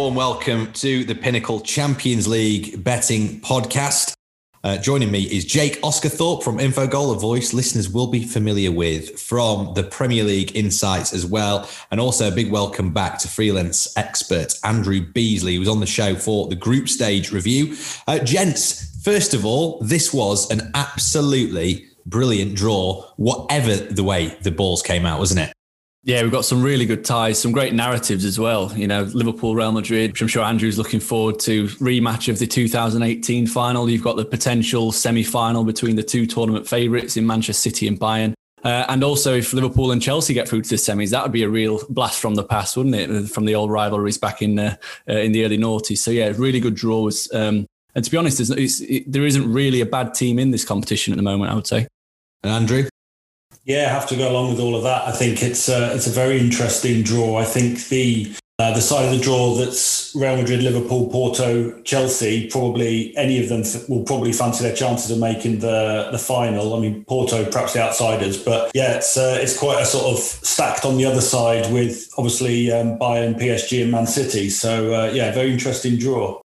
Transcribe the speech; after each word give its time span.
Warm 0.00 0.14
welcome 0.14 0.72
to 0.72 1.04
the 1.04 1.14
Pinnacle 1.14 1.60
Champions 1.60 2.26
League 2.26 2.82
betting 2.82 3.38
podcast. 3.42 4.14
Uh, 4.64 4.78
joining 4.78 5.10
me 5.10 5.24
is 5.24 5.44
Jake 5.44 5.78
Osgathorpe 5.82 6.42
from 6.42 6.56
Infogol, 6.56 7.14
a 7.14 7.18
voice 7.18 7.52
listeners 7.52 7.86
will 7.86 8.06
be 8.06 8.24
familiar 8.24 8.72
with 8.72 9.20
from 9.20 9.74
the 9.74 9.82
Premier 9.82 10.24
League 10.24 10.56
insights 10.56 11.12
as 11.12 11.26
well. 11.26 11.68
And 11.90 12.00
also 12.00 12.28
a 12.28 12.34
big 12.34 12.50
welcome 12.50 12.94
back 12.94 13.18
to 13.18 13.28
freelance 13.28 13.94
expert 13.98 14.54
Andrew 14.64 15.02
Beasley, 15.02 15.56
who 15.56 15.60
was 15.60 15.68
on 15.68 15.80
the 15.80 15.86
show 15.86 16.14
for 16.14 16.48
the 16.48 16.56
group 16.56 16.88
stage 16.88 17.30
review. 17.30 17.76
Uh, 18.06 18.20
gents, 18.20 18.98
first 19.04 19.34
of 19.34 19.44
all, 19.44 19.80
this 19.80 20.14
was 20.14 20.50
an 20.50 20.70
absolutely 20.72 21.86
brilliant 22.06 22.54
draw, 22.54 23.02
whatever 23.18 23.76
the 23.76 24.02
way 24.02 24.28
the 24.40 24.50
balls 24.50 24.80
came 24.80 25.04
out, 25.04 25.18
wasn't 25.18 25.40
it? 25.40 25.52
Yeah, 26.02 26.22
we've 26.22 26.32
got 26.32 26.46
some 26.46 26.62
really 26.62 26.86
good 26.86 27.04
ties, 27.04 27.38
some 27.38 27.52
great 27.52 27.74
narratives 27.74 28.24
as 28.24 28.38
well. 28.38 28.72
You 28.74 28.86
know, 28.86 29.02
Liverpool, 29.02 29.54
Real 29.54 29.70
Madrid, 29.70 30.12
which 30.12 30.22
I'm 30.22 30.28
sure 30.28 30.42
Andrew's 30.42 30.78
looking 30.78 31.00
forward 31.00 31.38
to. 31.40 31.66
Rematch 31.66 32.30
of 32.30 32.38
the 32.38 32.46
2018 32.46 33.46
final. 33.46 33.88
You've 33.90 34.02
got 34.02 34.16
the 34.16 34.24
potential 34.24 34.92
semi 34.92 35.22
final 35.22 35.62
between 35.62 35.96
the 35.96 36.02
two 36.02 36.26
tournament 36.26 36.66
favourites 36.66 37.18
in 37.18 37.26
Manchester 37.26 37.70
City 37.70 37.86
and 37.86 38.00
Bayern. 38.00 38.32
Uh, 38.64 38.86
and 38.88 39.04
also, 39.04 39.36
if 39.36 39.52
Liverpool 39.52 39.90
and 39.90 40.00
Chelsea 40.00 40.32
get 40.32 40.48
through 40.48 40.62
to 40.62 40.70
the 40.70 40.76
semis, 40.76 41.10
that 41.10 41.22
would 41.22 41.32
be 41.32 41.42
a 41.42 41.48
real 41.48 41.82
blast 41.90 42.20
from 42.20 42.34
the 42.34 42.44
past, 42.44 42.76
wouldn't 42.76 42.94
it? 42.94 43.28
From 43.28 43.44
the 43.44 43.54
old 43.54 43.70
rivalries 43.70 44.18
back 44.18 44.40
in 44.40 44.58
uh, 44.58 44.76
uh, 45.08 45.18
in 45.18 45.32
the 45.32 45.44
early 45.44 45.58
noughties. 45.58 45.98
So 45.98 46.10
yeah, 46.10 46.32
really 46.36 46.60
good 46.60 46.74
draws. 46.74 47.30
Um, 47.32 47.66
and 47.94 48.04
to 48.04 48.10
be 48.10 48.16
honest, 48.16 48.40
it, 48.40 49.10
there 49.10 49.26
isn't 49.26 49.52
really 49.52 49.80
a 49.82 49.86
bad 49.86 50.14
team 50.14 50.38
in 50.38 50.50
this 50.50 50.64
competition 50.64 51.12
at 51.12 51.16
the 51.16 51.22
moment. 51.22 51.52
I 51.52 51.54
would 51.54 51.66
say. 51.66 51.88
And 52.42 52.52
Andrew. 52.52 52.88
Yeah, 53.64 53.86
I 53.86 53.90
have 53.90 54.08
to 54.08 54.16
go 54.16 54.30
along 54.30 54.50
with 54.50 54.60
all 54.60 54.74
of 54.74 54.82
that. 54.84 55.06
I 55.06 55.12
think 55.12 55.42
it's 55.42 55.68
a, 55.68 55.94
it's 55.94 56.06
a 56.06 56.10
very 56.10 56.38
interesting 56.40 57.02
draw. 57.02 57.36
I 57.38 57.44
think 57.44 57.88
the 57.88 58.34
uh, 58.58 58.74
the 58.74 58.80
side 58.82 59.06
of 59.06 59.10
the 59.10 59.24
draw 59.24 59.54
that's 59.54 60.14
Real 60.14 60.36
Madrid, 60.36 60.62
Liverpool, 60.62 61.08
Porto, 61.08 61.80
Chelsea, 61.80 62.46
probably 62.48 63.16
any 63.16 63.42
of 63.42 63.48
them 63.48 63.62
f- 63.62 63.88
will 63.88 64.02
probably 64.02 64.32
fancy 64.34 64.62
their 64.62 64.76
chances 64.76 65.10
of 65.10 65.18
making 65.18 65.60
the 65.60 66.08
the 66.12 66.18
final. 66.18 66.74
I 66.74 66.80
mean, 66.80 67.04
Porto 67.06 67.50
perhaps 67.50 67.72
the 67.72 67.82
outsiders, 67.82 68.42
but 68.42 68.70
yeah, 68.74 68.96
it's 68.96 69.16
uh, 69.16 69.38
it's 69.40 69.58
quite 69.58 69.80
a 69.80 69.86
sort 69.86 70.12
of 70.12 70.18
stacked 70.18 70.84
on 70.84 70.98
the 70.98 71.06
other 71.06 71.22
side 71.22 71.72
with 71.72 72.10
obviously 72.18 72.70
um, 72.70 72.98
Bayern, 72.98 73.38
PSG, 73.38 73.82
and 73.82 73.90
Man 73.90 74.06
City. 74.06 74.50
So 74.50 74.92
uh, 74.94 75.10
yeah, 75.10 75.32
very 75.32 75.50
interesting 75.50 75.96
draw. 75.96 76.40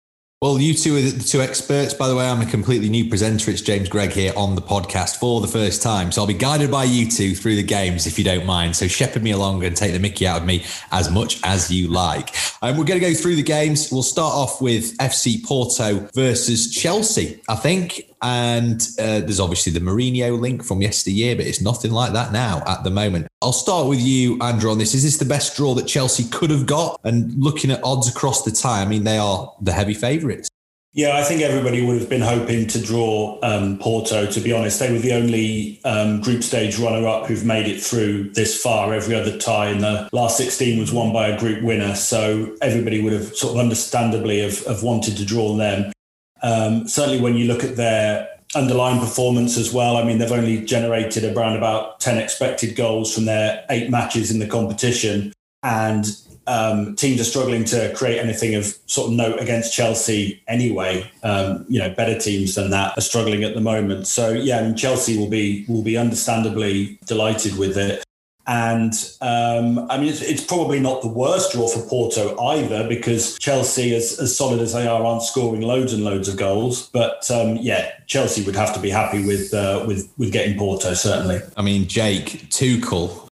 Well, 0.43 0.59
you 0.59 0.73
two 0.73 0.95
are 0.95 1.01
the 1.01 1.23
two 1.23 1.39
experts. 1.39 1.93
By 1.93 2.07
the 2.07 2.15
way, 2.15 2.27
I'm 2.27 2.41
a 2.41 2.47
completely 2.47 2.89
new 2.89 3.07
presenter. 3.07 3.51
It's 3.51 3.61
James 3.61 3.87
Gregg 3.87 4.09
here 4.09 4.33
on 4.35 4.55
the 4.55 4.61
podcast 4.63 5.17
for 5.17 5.39
the 5.39 5.47
first 5.47 5.83
time. 5.83 6.11
So 6.11 6.21
I'll 6.21 6.27
be 6.27 6.33
guided 6.33 6.71
by 6.71 6.85
you 6.85 7.11
two 7.11 7.35
through 7.35 7.57
the 7.57 7.63
games 7.63 8.07
if 8.07 8.17
you 8.17 8.25
don't 8.25 8.47
mind. 8.47 8.75
So 8.75 8.87
shepherd 8.87 9.21
me 9.21 9.29
along 9.29 9.63
and 9.63 9.77
take 9.77 9.93
the 9.93 9.99
mickey 9.99 10.25
out 10.25 10.41
of 10.41 10.47
me 10.47 10.65
as 10.91 11.11
much 11.11 11.39
as 11.43 11.69
you 11.69 11.89
like. 11.89 12.35
And 12.63 12.71
um, 12.71 12.77
we're 12.79 12.85
going 12.85 12.99
to 12.99 13.05
go 13.05 13.13
through 13.13 13.35
the 13.35 13.43
games. 13.43 13.91
We'll 13.91 14.01
start 14.01 14.33
off 14.33 14.59
with 14.59 14.97
FC 14.97 15.45
Porto 15.45 16.09
versus 16.15 16.71
Chelsea. 16.71 17.39
I 17.47 17.53
think 17.53 18.10
and 18.21 18.81
uh, 18.99 19.21
there's 19.21 19.39
obviously 19.39 19.71
the 19.71 19.79
Mourinho 19.79 20.39
link 20.39 20.63
from 20.63 20.81
yesteryear, 20.81 21.35
but 21.35 21.45
it's 21.45 21.61
nothing 21.61 21.91
like 21.91 22.13
that 22.13 22.31
now 22.31 22.63
at 22.67 22.83
the 22.83 22.91
moment. 22.91 23.27
I'll 23.41 23.53
start 23.53 23.87
with 23.87 23.99
you, 23.99 24.37
Andrew, 24.41 24.69
on 24.69 24.77
this. 24.77 24.93
Is 24.93 25.03
this 25.03 25.17
the 25.17 25.25
best 25.25 25.55
draw 25.55 25.73
that 25.73 25.87
Chelsea 25.87 26.25
could 26.29 26.51
have 26.51 26.65
got? 26.65 26.99
And 27.03 27.33
looking 27.41 27.71
at 27.71 27.83
odds 27.83 28.07
across 28.07 28.43
the 28.43 28.51
tie, 28.51 28.81
I 28.81 28.85
mean, 28.85 29.03
they 29.03 29.17
are 29.17 29.51
the 29.61 29.71
heavy 29.71 29.95
favourites. 29.95 30.49
Yeah, 30.93 31.15
I 31.15 31.23
think 31.23 31.41
everybody 31.41 31.85
would 31.85 32.01
have 32.01 32.09
been 32.09 32.21
hoping 32.21 32.67
to 32.67 32.81
draw 32.81 33.39
um, 33.43 33.79
Porto. 33.79 34.25
To 34.25 34.39
be 34.41 34.51
honest, 34.51 34.77
they 34.79 34.91
were 34.91 34.99
the 34.99 35.13
only 35.13 35.79
um, 35.85 36.19
group 36.19 36.43
stage 36.43 36.77
runner-up 36.77 37.27
who've 37.27 37.45
made 37.45 37.65
it 37.65 37.81
through 37.81 38.31
this 38.31 38.61
far. 38.61 38.93
Every 38.93 39.15
other 39.15 39.37
tie 39.37 39.69
in 39.69 39.79
the 39.79 40.09
last 40.11 40.35
16 40.35 40.79
was 40.79 40.91
won 40.91 41.13
by 41.13 41.29
a 41.29 41.39
group 41.39 41.63
winner, 41.63 41.95
so 41.95 42.53
everybody 42.61 43.01
would 43.01 43.13
have 43.13 43.33
sort 43.37 43.53
of 43.53 43.61
understandably 43.61 44.41
have, 44.41 44.65
have 44.65 44.83
wanted 44.83 45.15
to 45.15 45.25
draw 45.25 45.55
them. 45.55 45.93
Um, 46.41 46.87
certainly, 46.87 47.21
when 47.21 47.35
you 47.35 47.45
look 47.45 47.63
at 47.63 47.75
their 47.75 48.27
underlying 48.55 48.99
performance 48.99 49.57
as 49.57 49.73
well, 49.73 49.97
I 49.97 50.03
mean, 50.03 50.17
they've 50.17 50.31
only 50.31 50.63
generated 50.65 51.35
around 51.35 51.55
about 51.55 51.99
10 51.99 52.17
expected 52.17 52.75
goals 52.75 53.13
from 53.13 53.25
their 53.25 53.65
eight 53.69 53.89
matches 53.89 54.31
in 54.31 54.39
the 54.39 54.47
competition. 54.47 55.33
And 55.63 56.05
um, 56.47 56.95
teams 56.95 57.21
are 57.21 57.25
struggling 57.25 57.63
to 57.65 57.93
create 57.95 58.19
anything 58.19 58.55
of 58.55 58.75
sort 58.87 59.09
of 59.09 59.13
note 59.13 59.39
against 59.39 59.73
Chelsea 59.73 60.43
anyway. 60.47 61.09
Um, 61.23 61.65
you 61.69 61.79
know, 61.79 61.93
better 61.93 62.17
teams 62.19 62.55
than 62.55 62.71
that 62.71 62.97
are 62.97 63.01
struggling 63.01 63.43
at 63.43 63.53
the 63.53 63.61
moment. 63.61 64.07
So 64.07 64.31
yeah, 64.31 64.59
I 64.59 64.63
mean, 64.63 64.75
Chelsea 64.75 65.17
will 65.17 65.29
be 65.29 65.65
will 65.67 65.83
be 65.83 65.97
understandably 65.97 66.99
delighted 67.05 67.57
with 67.57 67.77
it. 67.77 68.03
And 68.47 68.93
um, 69.21 69.89
I 69.89 69.97
mean, 69.97 70.09
it's, 70.09 70.21
it's, 70.21 70.43
probably 70.43 70.79
not 70.79 71.01
the 71.01 71.07
worst 71.07 71.53
draw 71.53 71.67
for 71.67 71.87
Porto 71.87 72.37
either, 72.39 72.87
because 72.87 73.37
Chelsea, 73.37 73.95
as, 73.95 74.19
as 74.19 74.35
solid 74.35 74.59
as 74.59 74.73
they 74.73 74.87
are, 74.87 75.05
aren't 75.05 75.23
scoring 75.23 75.61
loads 75.61 75.93
and 75.93 76.03
loads 76.03 76.27
of 76.27 76.37
goals. 76.37 76.89
But 76.89 77.29
um, 77.29 77.57
yeah, 77.57 77.91
Chelsea 78.07 78.43
would 78.43 78.55
have 78.55 78.73
to 78.73 78.79
be 78.79 78.89
happy 78.89 79.23
with 79.25 79.53
uh, 79.53 79.85
with 79.87 80.11
with 80.17 80.31
getting 80.31 80.57
Porto 80.57 80.93
certainly. 80.93 81.39
I 81.55 81.61
mean, 81.61 81.87
Jake 81.87 82.49
Tuchel 82.49 83.27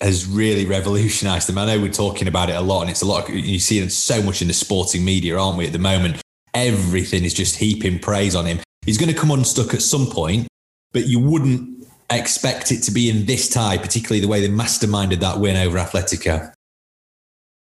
has 0.00 0.26
really 0.26 0.66
revolutionised 0.66 1.48
them. 1.48 1.58
I 1.58 1.66
know 1.66 1.80
we're 1.80 1.92
talking 1.92 2.28
about 2.28 2.50
it 2.50 2.56
a 2.56 2.60
lot, 2.60 2.82
and 2.82 2.90
it's 2.90 3.02
a 3.02 3.06
lot. 3.06 3.28
Of, 3.28 3.34
you 3.34 3.58
see 3.58 3.78
it 3.78 3.90
so 3.90 4.22
much 4.22 4.42
in 4.42 4.48
the 4.48 4.54
sporting 4.54 5.04
media, 5.04 5.38
aren't 5.38 5.56
we? 5.56 5.66
At 5.66 5.72
the 5.72 5.78
moment, 5.78 6.20
everything 6.54 7.24
is 7.24 7.32
just 7.32 7.56
heaping 7.56 7.98
praise 7.98 8.34
on 8.34 8.46
him. 8.46 8.60
He's 8.84 8.98
going 8.98 9.12
to 9.12 9.18
come 9.18 9.30
unstuck 9.30 9.74
at 9.74 9.82
some 9.82 10.06
point, 10.06 10.48
but 10.92 11.06
you 11.06 11.20
wouldn't 11.20 11.71
expect 12.16 12.72
it 12.72 12.82
to 12.82 12.90
be 12.90 13.08
in 13.08 13.26
this 13.26 13.48
tie, 13.48 13.78
particularly 13.78 14.20
the 14.20 14.28
way 14.28 14.40
they 14.40 14.52
masterminded 14.52 15.20
that 15.20 15.38
win 15.38 15.56
over 15.56 15.78
Atletico. 15.78 16.52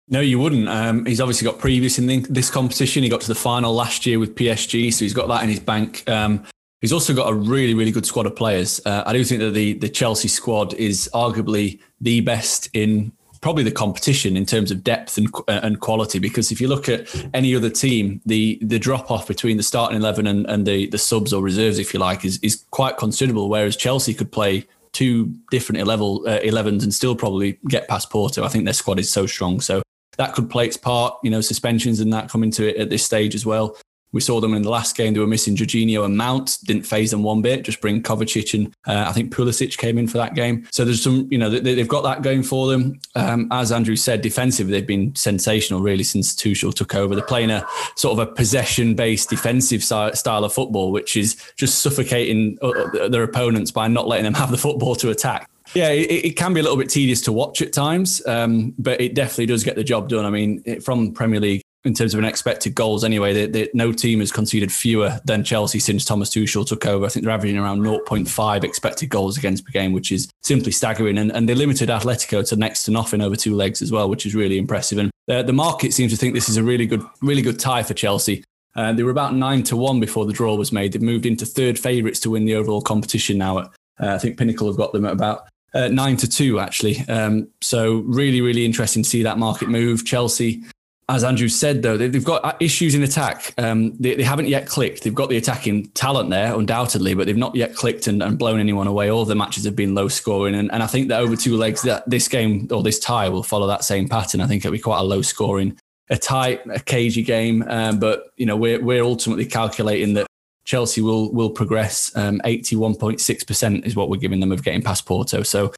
No, 0.09 0.21
you 0.21 0.39
wouldn't. 0.39 0.69
Um, 0.69 1.05
he's 1.05 1.21
obviously 1.21 1.47
got 1.47 1.59
previous 1.59 1.99
in 1.99 2.07
this 2.33 2.49
competition. 2.49 3.03
He 3.03 3.09
got 3.09 3.23
to 3.23 3.29
the 3.29 3.35
final 3.35 3.75
last 3.75 4.07
year 4.07 4.19
with 4.19 4.37
PSG, 4.37 4.93
so 4.93 5.05
he's 5.05 5.15
got 5.15 5.27
that 5.29 5.43
in 5.43 5.49
his 5.49 5.59
bank. 5.59 6.09
Um, 6.09 6.45
he's 6.81 6.93
also 6.93 7.13
got 7.13 7.29
a 7.29 7.35
really, 7.35 7.75
really 7.75 7.91
good 7.91 8.07
squad 8.07 8.27
of 8.27 8.37
players. 8.37 8.81
Uh, 8.87 9.03
I 9.05 9.13
do 9.13 9.25
think 9.25 9.41
that 9.41 9.51
the 9.51 9.73
the 9.75 9.89
Chelsea 9.89 10.29
squad 10.29 10.75
is 10.75 11.11
arguably 11.13 11.81
the 12.01 12.21
best 12.21 12.69
in 12.73 13.13
probably 13.47 13.63
the 13.63 13.71
competition 13.71 14.37
in 14.37 14.45
terms 14.45 14.73
of 14.73 14.83
depth 14.83 15.17
and 15.17 15.33
uh, 15.47 15.61
and 15.63 15.79
quality. 15.79 16.19
Because 16.19 16.51
if 16.51 16.61
you 16.61 16.67
look 16.67 16.89
at 16.89 17.07
any 17.33 17.55
other 17.55 17.71
team, 17.71 18.21
the 18.27 18.59
the 18.61 18.77
drop 18.77 19.09
off 19.09 19.29
between 19.29 19.57
the 19.57 19.63
starting 19.63 19.97
eleven 19.97 20.27
and, 20.27 20.45
and 20.47 20.67
the 20.67 20.89
the 20.89 20.99
subs 20.99 21.33
or 21.33 21.45
reserves, 21.45 21.79
if 21.79 21.95
you 21.95 22.01
like, 22.01 22.25
is 22.25 22.41
is 22.43 22.65
quite 22.73 22.97
considerable. 22.97 23.49
Whereas 23.49 23.77
Chelsea 23.77 24.15
could 24.15 24.33
play 24.33 24.67
two 24.91 25.27
different 25.53 25.87
level 25.87 26.25
uh, 26.27 26.41
11s 26.41 26.83
and 26.83 26.93
still 26.93 27.15
probably 27.15 27.57
get 27.69 27.87
past 27.87 28.11
Porto. 28.11 28.43
I 28.43 28.49
think 28.49 28.65
their 28.65 28.75
squad 28.75 28.99
is 28.99 29.09
so 29.09 29.27
strong. 29.27 29.61
So 29.61 29.81
that 30.17 30.35
could 30.35 30.51
play 30.51 30.67
its 30.67 30.77
part. 30.77 31.15
You 31.23 31.31
know, 31.31 31.41
suspensions 31.41 32.01
and 32.01 32.13
that 32.13 32.29
come 32.29 32.43
into 32.43 32.67
it 32.67 32.77
at 32.79 32.91
this 32.91 33.05
stage 33.05 33.37
as 33.37 33.47
well. 33.47 33.77
We 34.13 34.21
saw 34.21 34.41
them 34.41 34.55
in 34.55 34.63
the 34.63 34.71
last 34.71 34.97
game. 34.97 35.15
They 35.15 35.21
were 35.21 35.27
missing 35.27 35.57
Jorginho 35.57 36.05
and 36.05 36.17
Mount. 36.17 36.59
Didn't 36.65 36.85
faze 36.85 37.11
them 37.11 37.23
one 37.23 37.43
bit. 37.43 37.65
Just 37.65 37.81
bring 37.81 38.03
Kovacic 38.03 38.55
and 38.55 38.75
uh, 38.87 39.07
I 39.09 39.13
think 39.13 39.33
Pulisic 39.33 39.77
came 39.77 39.99
in 39.99 40.07
for 40.07 40.19
that 40.19 40.35
game. 40.35 40.67
So 40.71 40.85
there's 40.85 41.03
some, 41.03 41.29
you 41.31 41.39
know, 41.39 41.51
they, 41.51 41.77
have 41.77 41.89
got 41.89 42.03
that 42.03 42.23
going 42.23 42.43
for 42.43 42.69
them. 42.69 42.99
Um, 43.15 43.49
as 43.51 43.73
Andrew 43.73 43.97
said, 43.97 44.23
defensively 44.23 44.73
they've 44.73 44.87
been 44.87 45.15
sensational 45.15 45.81
really 45.81 46.05
since 46.05 46.35
Tuchel 46.35 46.75
took 46.75 46.95
over. 46.95 47.15
They're 47.15 47.25
playing 47.25 47.51
a 47.51 47.67
sort 47.97 48.19
of 48.19 48.29
a 48.29 48.33
possession-based 48.33 49.29
defensive 49.29 49.83
style 49.85 50.45
of 50.45 50.53
football, 50.53 50.93
which 50.93 51.17
is 51.17 51.37
just 51.57 51.81
suffocating 51.81 52.59
uh, 52.63 52.69
uh, 52.69 53.09
their 53.09 53.23
opponents 53.23 53.71
by 53.71 53.89
not 53.89 54.09
letting 54.09 54.25
them 54.25 54.35
have 54.35 54.51
the 54.51 54.59
football 54.59 54.95
to 54.97 55.11
attack. 55.11 55.51
Yeah, 55.75 55.91
it, 55.91 56.25
it, 56.25 56.37
can 56.37 56.55
be 56.55 56.61
a 56.61 56.63
little 56.63 56.79
bit 56.79 56.89
tedious 56.89 57.21
to 57.23 57.33
watch 57.33 57.61
at 57.61 57.73
times, 57.73 58.25
um, 58.27 58.73
but 58.79 59.01
it 59.01 59.15
definitely 59.15 59.47
does 59.47 59.65
get 59.65 59.75
the 59.75 59.83
job 59.83 60.09
done. 60.09 60.25
I 60.25 60.31
mean, 60.31 60.63
it, 60.65 60.85
from 60.85 61.13
Premier 61.13 61.41
League 61.41 61.63
in 61.87 61.95
terms 61.95 62.15
of 62.15 62.19
an 62.19 62.25
expected 62.25 62.75
goals 62.75 63.05
anyway. 63.05 63.33
They, 63.33 63.47
they, 63.47 63.71
no 63.73 63.93
team 63.93 64.19
has 64.19 64.33
conceded 64.33 64.73
fewer 64.73 65.21
than 65.25 65.45
Chelsea 65.45 65.79
since 65.79 66.05
Thomas 66.05 66.31
Tuchel 66.31 66.67
took 66.67 66.85
over. 66.85 67.07
I 67.07 67.09
think 67.09 67.25
they're 67.25 67.33
averaging 67.33 67.59
around 67.59 67.81
0.5 67.81 68.65
expected 68.65 69.09
goals 69.09 69.39
against 69.39 69.65
per 69.65 69.71
game, 69.71 69.93
which 69.93 70.11
is 70.11 70.29
simply 70.43 70.73
staggering. 70.73 71.17
And, 71.17 71.31
and 71.31 71.49
they 71.49 71.55
limited 71.55 71.89
Atletico 71.89 72.47
to 72.49 72.57
next 72.57 72.83
to 72.85 72.91
nothing 72.91 73.23
over 73.23 73.37
two 73.37 73.55
legs 73.55 73.81
as 73.81 73.93
well, 73.93 74.11
which 74.11 74.27
is 74.27 74.35
really 74.35 74.59
impressive. 74.59 74.99
And 74.99 75.11
the, 75.29 75.43
the 75.45 75.53
market 75.53 75.95
seems 75.95 76.13
to 76.13 76.19
think 76.19 76.35
this 76.35 76.49
is 76.49 76.57
a 76.57 76.63
really 76.65 76.87
good, 76.87 77.05
really 77.23 77.43
good 77.43 77.61
tie 77.61 77.85
for 77.85 77.95
Chelsea. 77.95 78.45
Uh, 78.75 78.93
they 78.93 79.05
were 79.05 79.11
about 79.11 79.35
nine 79.35 79.63
to 79.63 79.77
one 79.77 80.01
before 80.01 80.27
the 80.27 80.33
draw 80.33 80.55
was 80.57 80.73
made. 80.73 80.93
They've 80.93 81.01
moved 81.01 81.25
into 81.25 81.47
third 81.47 81.79
favourites 81.79 82.21
to 82.21 82.31
win 82.31 82.45
the 82.45 82.57
overall 82.57 82.83
competition 82.83 83.39
now. 83.39 83.61
At, 83.61 83.67
uh, 84.01 84.15
I 84.15 84.19
think 84.19 84.39
Pinnacle 84.39 84.67
have 84.67 84.77
got 84.77 84.93
them 84.93 85.07
at 85.07 85.13
about 85.13 85.49
uh, 85.73 85.89
nine 85.89 86.17
to 86.17 86.29
two, 86.29 86.59
actually. 86.59 87.01
Um, 87.09 87.49
so 87.61 87.99
really, 88.07 88.41
really 88.41 88.65
interesting 88.65 89.03
to 89.03 89.09
see 89.09 89.23
that 89.23 89.39
market 89.39 89.69
move. 89.69 90.05
Chelsea 90.05 90.63
as 91.09 91.23
Andrew 91.23 91.49
said, 91.49 91.83
though, 91.83 91.97
they've 91.97 92.25
got 92.25 92.61
issues 92.61 92.97
in 92.97 93.03
attack. 93.05 93.55
Um, 93.59 93.97
they, 93.99 94.17
they, 94.17 94.25
haven't 94.25 94.49
yet 94.49 94.67
clicked. 94.67 95.05
They've 95.05 95.15
got 95.15 95.29
the 95.29 95.37
attacking 95.37 95.87
talent 95.91 96.31
there, 96.31 96.53
undoubtedly, 96.53 97.15
but 97.15 97.27
they've 97.27 97.37
not 97.37 97.55
yet 97.55 97.77
clicked 97.77 98.09
and, 98.09 98.21
and 98.21 98.37
blown 98.37 98.59
anyone 98.59 98.89
away. 98.89 99.09
All 99.09 99.25
the 99.25 99.37
matches 99.37 99.65
have 99.65 99.77
been 99.77 99.95
low 99.95 100.09
scoring. 100.09 100.57
And, 100.57 100.71
and, 100.73 100.83
I 100.83 100.89
think 100.89 101.09
that 101.09 101.21
over 101.21 101.37
two 101.37 101.57
legs, 101.57 101.83
that 101.83 102.09
this 102.11 102.27
game 102.27 102.67
or 102.73 102.83
this 102.83 102.99
tie 102.99 103.29
will 103.29 103.45
follow 103.45 103.69
that 103.69 103.85
same 103.85 104.09
pattern. 104.09 104.41
I 104.41 104.49
think 104.49 104.65
it'll 104.65 104.73
be 104.73 104.81
quite 104.81 104.99
a 104.99 105.05
low 105.05 105.23
scoring, 105.23 105.79
a 106.11 106.17
tight, 106.17 106.63
a 106.69 106.81
cagey 106.81 107.23
game. 107.23 107.63
Um, 107.69 108.01
but, 108.01 108.25
you 108.37 108.47
know, 108.47 108.57
we're, 108.57 108.83
we're 108.83 109.05
ultimately 109.05 109.47
calculating 109.47 110.15
that 110.15 110.27
Chelsea 110.65 111.03
will 111.03 111.33
will 111.33 111.51
progress. 111.51 112.11
Um, 112.17 112.41
81.6% 112.45 113.87
is 113.87 113.95
what 113.95 114.11
we're 114.11 114.17
giving 114.17 114.41
them 114.41 114.51
of 114.51 114.65
getting 114.65 114.83
past 114.83 115.07
Porto. 115.07 115.45
So 115.45 115.73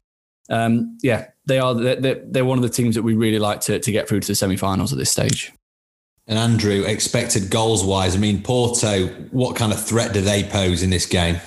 um, 0.49 0.97
yeah, 1.01 1.27
they 1.45 1.59
are 1.59 1.73
they're, 1.73 2.21
they're 2.25 2.45
one 2.45 2.57
of 2.57 2.63
the 2.63 2.69
teams 2.69 2.95
that 2.95 3.03
we 3.03 3.13
really 3.13 3.39
like 3.39 3.61
to, 3.61 3.79
to 3.79 3.91
get 3.91 4.07
through 4.07 4.21
to 4.21 4.27
the 4.27 4.35
semi-finals 4.35 4.91
at 4.91 4.97
this 4.97 5.11
stage. 5.11 5.51
And 6.27 6.37
Andrew, 6.37 6.83
expected 6.83 7.49
goals 7.49 7.83
wise, 7.83 8.15
I 8.15 8.19
mean, 8.19 8.43
Porto, 8.43 9.07
what 9.31 9.55
kind 9.55 9.73
of 9.73 9.83
threat 9.83 10.13
do 10.13 10.21
they 10.21 10.43
pose 10.43 10.83
in 10.83 10.91
this 10.91 11.07
game? 11.07 11.41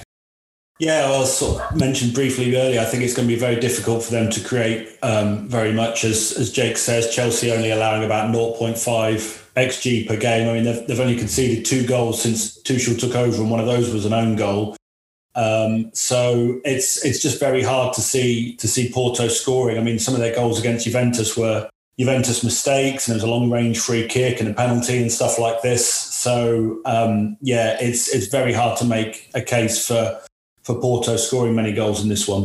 Yeah, 0.81 1.09
well, 1.09 1.25
sort 1.25 1.63
of 1.63 1.77
mentioned 1.77 2.13
briefly 2.13 2.57
earlier, 2.57 2.81
I 2.81 2.85
think 2.85 3.05
it's 3.05 3.15
going 3.15 3.29
to 3.29 3.33
be 3.33 3.39
very 3.39 3.61
difficult 3.61 4.03
for 4.03 4.11
them 4.11 4.31
to 4.31 4.41
create 4.43 4.89
um, 5.03 5.47
very 5.49 5.73
much. 5.73 6.03
As, 6.03 6.33
as 6.33 6.51
Jake 6.51 6.77
says, 6.77 7.15
Chelsea 7.15 7.53
only 7.53 7.71
allowing 7.71 8.03
about 8.03 8.35
0.5 8.35 8.75
xG 9.55 10.09
per 10.09 10.17
game. 10.17 10.49
I 10.49 10.55
mean, 10.55 10.65
they've, 10.65 10.85
they've 10.89 10.99
only 10.99 11.17
conceded 11.17 11.65
two 11.65 11.87
goals 11.87 12.21
since 12.21 12.61
Tuchel 12.63 12.99
took 12.99 13.15
over, 13.15 13.41
and 13.41 13.51
one 13.51 13.61
of 13.61 13.67
those 13.67 13.93
was 13.93 14.07
an 14.07 14.13
own 14.13 14.35
goal. 14.35 14.75
Um, 15.35 15.91
so 15.95 16.61
it's 16.65 17.05
it's 17.05 17.21
just 17.21 17.41
very 17.41 17.63
hard 17.63 17.95
to 17.95 18.01
see 18.01 18.55
to 18.57 18.69
see 18.69 18.91
Porto 18.93 19.29
scoring. 19.29 19.79
I 19.79 19.83
mean, 19.83 19.99
some 19.99 20.15
of 20.15 20.21
their 20.21 20.35
goals 20.35 20.61
against 20.61 20.85
Juventus 20.85 21.37
were 21.37 21.69
Juventus 21.99 22.45
mistakes, 22.45 23.07
and 23.07 23.13
there 23.13 23.17
was 23.17 23.25
a 23.25 23.35
long 23.35 23.51
range 23.51 23.79
free 23.79 24.07
kick 24.07 24.41
and 24.41 24.49
a 24.49 24.55
penalty 24.55 25.01
and 25.01 25.11
stuff 25.11 25.39
like 25.39 25.63
this. 25.63 25.89
So 25.89 26.81
um, 26.85 27.37
yeah, 27.41 27.77
it's 27.81 28.15
it's 28.15 28.27
very 28.27 28.53
hard 28.53 28.79
to 28.79 28.85
make 28.85 29.31
a 29.35 29.41
case 29.41 29.87
for 29.87 30.21
for 30.63 30.81
Porto 30.81 31.17
scoring 31.17 31.55
many 31.55 31.73
goals 31.73 32.03
in 32.03 32.09
this 32.09 32.29
one. 32.29 32.45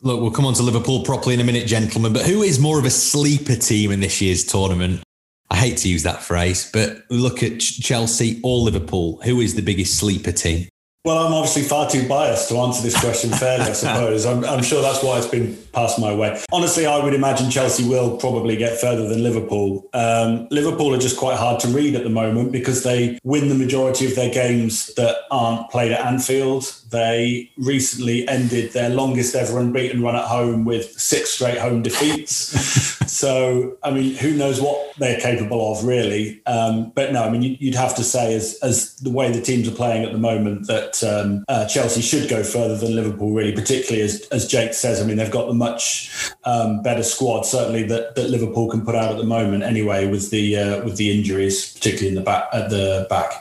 Look, 0.00 0.20
we'll 0.20 0.32
come 0.32 0.46
on 0.46 0.54
to 0.54 0.62
Liverpool 0.64 1.04
properly 1.04 1.34
in 1.34 1.40
a 1.40 1.44
minute, 1.44 1.66
gentlemen. 1.68 2.12
But 2.12 2.22
who 2.22 2.42
is 2.42 2.58
more 2.58 2.78
of 2.78 2.84
a 2.84 2.90
sleeper 2.90 3.54
team 3.54 3.92
in 3.92 4.00
this 4.00 4.20
year's 4.20 4.44
tournament? 4.44 5.02
I 5.48 5.56
hate 5.56 5.76
to 5.78 5.88
use 5.88 6.02
that 6.02 6.22
phrase, 6.22 6.68
but 6.72 7.02
look 7.10 7.42
at 7.42 7.60
Chelsea 7.60 8.40
or 8.42 8.58
Liverpool. 8.58 9.20
Who 9.22 9.40
is 9.40 9.54
the 9.54 9.62
biggest 9.62 9.98
sleeper 9.98 10.32
team? 10.32 10.66
Well, 11.04 11.18
I'm 11.18 11.32
obviously 11.32 11.62
far 11.62 11.90
too 11.90 12.06
biased 12.06 12.48
to 12.50 12.58
answer 12.58 12.80
this 12.80 12.98
question 13.00 13.30
fairly, 13.30 13.64
I 13.64 13.72
suppose. 13.72 14.24
I'm, 14.24 14.44
I'm, 14.44 14.62
sure 14.62 14.80
that's 14.82 15.02
why 15.02 15.18
it's 15.18 15.26
been 15.26 15.58
passed 15.72 15.98
my 15.98 16.14
way. 16.14 16.40
Honestly, 16.52 16.86
I 16.86 17.02
would 17.02 17.12
imagine 17.12 17.50
Chelsea 17.50 17.88
will 17.88 18.16
probably 18.18 18.54
get 18.54 18.80
further 18.80 19.08
than 19.08 19.20
Liverpool. 19.20 19.90
Um, 19.94 20.46
Liverpool 20.52 20.94
are 20.94 21.00
just 21.00 21.16
quite 21.16 21.36
hard 21.36 21.58
to 21.62 21.68
read 21.68 21.96
at 21.96 22.04
the 22.04 22.08
moment 22.08 22.52
because 22.52 22.84
they 22.84 23.18
win 23.24 23.48
the 23.48 23.56
majority 23.56 24.06
of 24.06 24.14
their 24.14 24.32
games 24.32 24.94
that 24.94 25.16
aren't 25.32 25.68
played 25.70 25.90
at 25.90 26.06
Anfield. 26.06 26.72
They 26.90 27.50
recently 27.56 28.28
ended 28.28 28.72
their 28.72 28.90
longest 28.90 29.34
ever 29.34 29.58
unbeaten 29.58 30.04
run 30.04 30.14
at 30.14 30.26
home 30.26 30.64
with 30.64 30.92
six 31.00 31.30
straight 31.30 31.58
home 31.58 31.82
defeats. 31.82 32.36
so, 33.10 33.76
I 33.82 33.90
mean, 33.90 34.14
who 34.14 34.34
knows 34.34 34.60
what 34.60 34.94
they're 34.98 35.20
capable 35.20 35.72
of, 35.72 35.84
really? 35.84 36.40
Um, 36.46 36.92
but 36.94 37.12
no, 37.12 37.24
I 37.24 37.30
mean, 37.30 37.56
you'd 37.58 37.74
have 37.74 37.96
to 37.96 38.04
say, 38.04 38.36
as, 38.36 38.56
as 38.62 38.94
the 38.98 39.10
way 39.10 39.32
the 39.32 39.40
teams 39.42 39.66
are 39.66 39.74
playing 39.74 40.04
at 40.04 40.12
the 40.12 40.18
moment, 40.18 40.68
that 40.68 40.91
um, 41.02 41.44
uh, 41.48 41.66
Chelsea 41.66 42.02
should 42.02 42.28
go 42.28 42.42
further 42.42 42.76
than 42.76 42.96
Liverpool, 42.96 43.32
really, 43.32 43.52
particularly 43.52 44.02
as, 44.02 44.26
as 44.32 44.48
Jake 44.48 44.74
says. 44.74 45.00
I 45.00 45.04
mean, 45.06 45.16
they've 45.16 45.30
got 45.30 45.46
the 45.46 45.54
much 45.54 46.10
um, 46.44 46.82
better 46.82 47.02
squad, 47.02 47.42
certainly 47.42 47.84
that, 47.84 48.16
that 48.16 48.30
Liverpool 48.30 48.68
can 48.68 48.84
put 48.84 48.96
out 48.96 49.12
at 49.12 49.18
the 49.18 49.24
moment, 49.24 49.62
anyway, 49.62 50.06
with 50.06 50.30
the 50.30 50.56
uh, 50.56 50.84
with 50.84 50.96
the 50.96 51.16
injuries, 51.16 51.72
particularly 51.74 52.08
in 52.08 52.14
the 52.16 52.20
back 52.20 52.48
at 52.52 52.70
the 52.70 53.06
back. 53.08 53.32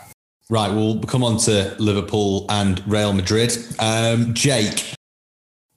Right, 0.50 0.71
we'll 0.71 1.00
come 1.01 1.24
on 1.24 1.38
to 1.39 1.75
Liverpool 1.80 2.45
and 2.50 2.86
Real 2.86 3.13
Madrid. 3.13 3.57
Um, 3.80 4.33
Jake, 4.33 4.94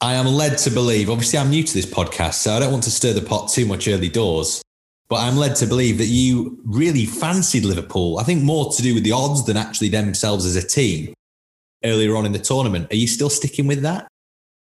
I 0.00 0.14
am 0.14 0.26
led 0.26 0.58
to 0.58 0.70
believe, 0.70 1.08
obviously, 1.08 1.38
I'm 1.38 1.50
new 1.50 1.62
to 1.62 1.72
this 1.72 1.86
podcast, 1.86 2.34
so 2.34 2.52
I 2.52 2.58
don't 2.58 2.72
want 2.72 2.82
to 2.84 2.90
stir 2.90 3.12
the 3.12 3.22
pot 3.22 3.50
too 3.50 3.66
much 3.66 3.86
early 3.86 4.08
doors, 4.08 4.62
but 5.08 5.16
I'm 5.16 5.36
led 5.36 5.54
to 5.56 5.66
believe 5.66 5.98
that 5.98 6.06
you 6.06 6.58
really 6.64 7.06
fancied 7.06 7.64
Liverpool. 7.64 8.18
I 8.18 8.24
think 8.24 8.42
more 8.42 8.72
to 8.72 8.82
do 8.82 8.94
with 8.94 9.04
the 9.04 9.12
odds 9.12 9.46
than 9.46 9.56
actually 9.56 9.90
themselves 9.90 10.44
as 10.44 10.56
a 10.56 10.66
team 10.66 11.14
earlier 11.84 12.16
on 12.16 12.26
in 12.26 12.32
the 12.32 12.38
tournament. 12.38 12.92
Are 12.92 12.96
you 12.96 13.06
still 13.06 13.30
sticking 13.30 13.66
with 13.66 13.82
that? 13.82 14.08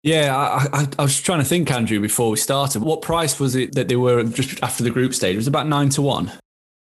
Yeah, 0.03 0.37
I, 0.37 0.81
I, 0.81 0.87
I, 0.99 1.03
was 1.03 1.19
trying 1.19 1.39
to 1.39 1.47
think, 1.47 1.71
Andrew, 1.71 1.99
before 1.99 2.31
we 2.31 2.37
started. 2.37 2.83
What 2.83 3.01
price 3.01 3.41
was 3.41 3.57
it 3.57 3.75
that 3.75 3.89
they 3.89 3.97
were 3.97 4.23
just 4.25 4.63
after 4.63 4.85
the 4.85 4.91
group 4.91 5.15
stage? 5.15 5.33
It 5.33 5.39
was 5.39 5.47
about 5.47 5.67
nine 5.67 5.89
to 5.91 6.03
one. 6.03 6.31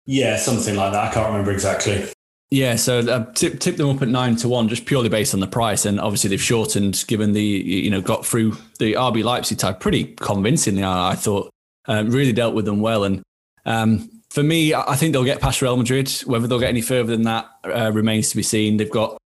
Yeah, 0.07 0.37
something 0.37 0.77
like 0.77 0.93
that. 0.93 1.11
I 1.11 1.13
can't 1.13 1.27
remember 1.27 1.51
exactly. 1.51 2.09
Yeah, 2.51 2.77
so 2.77 3.01
uh, 3.01 3.31
tip, 3.33 3.59
tip 3.59 3.77
them 3.77 3.91
up 3.91 4.01
at 4.01 4.09
nine 4.09 4.37
to 4.37 4.49
one, 4.49 4.69
just 4.69 4.87
purely 4.87 5.09
based 5.09 5.35
on 5.35 5.41
the 5.41 5.49
price, 5.49 5.85
and 5.85 6.01
obviously 6.01 6.31
they've 6.31 6.41
shortened, 6.41 7.05
given 7.09 7.33
the 7.33 7.43
you 7.43 7.91
know 7.91 8.01
got 8.01 8.25
through 8.25 8.53
the 8.79 8.95
RB 8.95 9.23
Leipzig 9.23 9.59
type 9.59 9.81
pretty 9.81 10.15
convincingly. 10.15 10.83
I, 10.83 11.11
I 11.11 11.15
thought 11.15 11.51
um, 11.87 12.11
really 12.11 12.33
dealt 12.33 12.55
with 12.55 12.65
them 12.65 12.81
well, 12.81 13.05
and 13.05 13.23
um, 13.67 14.09
for 14.31 14.43
me, 14.43 14.73
I 14.73 14.97
think 14.97 15.13
they'll 15.13 15.25
get 15.25 15.41
past 15.41 15.61
Real 15.61 15.77
Madrid. 15.77 16.09
Whether 16.25 16.47
they'll 16.47 16.61
get 16.61 16.71
any 16.71 16.83
further 16.83 17.15
than 17.15 17.25
that 17.25 17.51
uh, 17.65 17.91
remains 17.93 18.31
to 18.31 18.37
be 18.37 18.43
seen. 18.43 18.77
They've 18.77 18.91
got 18.91 19.19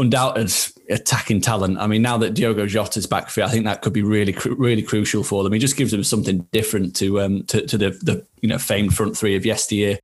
undoubted 0.00 0.52
attacking 0.88 1.40
talent. 1.40 1.78
I 1.78 1.86
mean, 1.86 2.02
now 2.02 2.18
that 2.18 2.34
Diogo 2.34 2.66
Jota's 2.66 3.06
back 3.06 3.30
fit, 3.30 3.44
I 3.44 3.48
think 3.48 3.64
that 3.66 3.82
could 3.82 3.92
be 3.92 4.02
really, 4.02 4.36
really 4.46 4.82
crucial 4.82 5.22
for 5.22 5.44
them. 5.44 5.52
He 5.52 5.58
just 5.58 5.76
gives 5.76 5.90
them 5.90 6.04
something 6.04 6.46
different 6.52 6.96
to 6.96 7.20
um 7.20 7.44
to, 7.44 7.66
to 7.66 7.78
the 7.78 7.90
the 7.90 8.26
you 8.40 8.48
know 8.48 8.58
famed 8.58 8.94
front 8.94 9.16
three 9.16 9.36
of 9.36 9.46
yesteryear. 9.46 9.98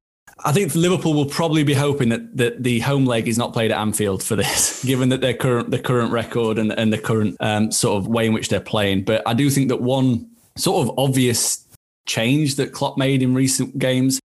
I 0.44 0.52
think 0.52 0.74
Liverpool 0.74 1.14
will 1.14 1.26
probably 1.26 1.64
be 1.64 1.72
hoping 1.72 2.10
that, 2.10 2.36
that 2.36 2.62
the 2.62 2.80
home 2.80 3.06
leg 3.06 3.26
is 3.26 3.38
not 3.38 3.54
played 3.54 3.72
at 3.72 3.78
Anfield 3.78 4.22
for 4.22 4.36
this, 4.36 4.84
given 4.86 5.08
that 5.08 5.20
their 5.20 5.34
current 5.34 5.70
the 5.70 5.78
current 5.78 6.12
record 6.12 6.58
and, 6.58 6.72
and 6.72 6.92
the 6.92 6.98
current 6.98 7.36
um, 7.40 7.72
sort 7.72 7.96
of 7.96 8.06
way 8.06 8.26
in 8.26 8.32
which 8.32 8.48
they're 8.48 8.60
playing. 8.60 9.04
But 9.04 9.22
I 9.26 9.34
do 9.34 9.48
think 9.50 9.68
that 9.68 9.80
one 9.80 10.28
sort 10.56 10.86
of 10.86 10.98
obvious 10.98 11.66
change 12.06 12.56
that 12.56 12.72
Klopp 12.72 12.96
made 12.96 13.22
in 13.22 13.34
recent 13.34 13.78
games 13.78 14.20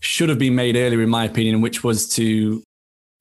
should 0.00 0.28
have 0.28 0.38
been 0.38 0.54
made 0.54 0.74
earlier, 0.74 1.00
in 1.00 1.10
my 1.10 1.24
opinion, 1.24 1.60
which 1.60 1.84
was 1.84 2.08
to 2.16 2.62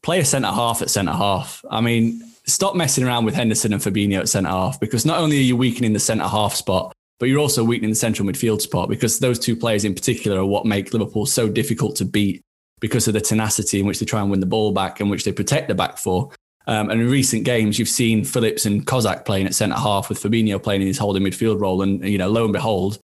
play 0.03 0.19
a 0.19 0.25
centre 0.25 0.47
half 0.47 0.81
at 0.81 0.89
centre 0.89 1.11
half. 1.11 1.63
I 1.69 1.81
mean, 1.81 2.21
stop 2.45 2.75
messing 2.75 3.03
around 3.03 3.25
with 3.25 3.35
Henderson 3.35 3.73
and 3.73 3.81
Fabinho 3.81 4.19
at 4.19 4.29
centre 4.29 4.49
half 4.49 4.79
because 4.79 5.05
not 5.05 5.19
only 5.19 5.37
are 5.37 5.41
you 5.41 5.55
weakening 5.55 5.93
the 5.93 5.99
centre 5.99 6.27
half 6.27 6.55
spot, 6.55 6.93
but 7.19 7.29
you're 7.29 7.39
also 7.39 7.63
weakening 7.63 7.91
the 7.91 7.95
central 7.95 8.27
midfield 8.27 8.61
spot 8.61 8.89
because 8.89 9.19
those 9.19 9.37
two 9.37 9.55
players 9.55 9.85
in 9.85 9.93
particular 9.93 10.39
are 10.39 10.45
what 10.45 10.65
make 10.65 10.91
Liverpool 10.91 11.25
so 11.25 11.47
difficult 11.47 11.95
to 11.97 12.05
beat 12.05 12.41
because 12.79 13.07
of 13.07 13.13
the 13.13 13.21
tenacity 13.21 13.79
in 13.79 13.85
which 13.85 13.99
they 13.99 14.05
try 14.05 14.21
and 14.21 14.31
win 14.31 14.39
the 14.39 14.45
ball 14.45 14.71
back 14.71 14.99
and 14.99 15.09
which 15.11 15.23
they 15.23 15.31
protect 15.31 15.67
the 15.67 15.75
back 15.75 15.97
for. 15.99 16.31
Um, 16.67 16.89
and 16.89 16.99
in 16.99 17.09
recent 17.09 17.43
games, 17.43 17.77
you've 17.77 17.89
seen 17.89 18.23
Phillips 18.23 18.65
and 18.65 18.85
Kabak 18.85 19.25
playing 19.25 19.45
at 19.45 19.53
centre 19.53 19.77
half 19.77 20.09
with 20.09 20.21
Fabinho 20.21 20.61
playing 20.61 20.81
in 20.81 20.87
his 20.87 20.97
holding 20.97 21.23
midfield 21.23 21.61
role. 21.61 21.81
And, 21.81 22.03
you 22.03 22.17
know, 22.17 22.29
lo 22.29 22.43
and 22.43 22.53
behold, 22.53 22.99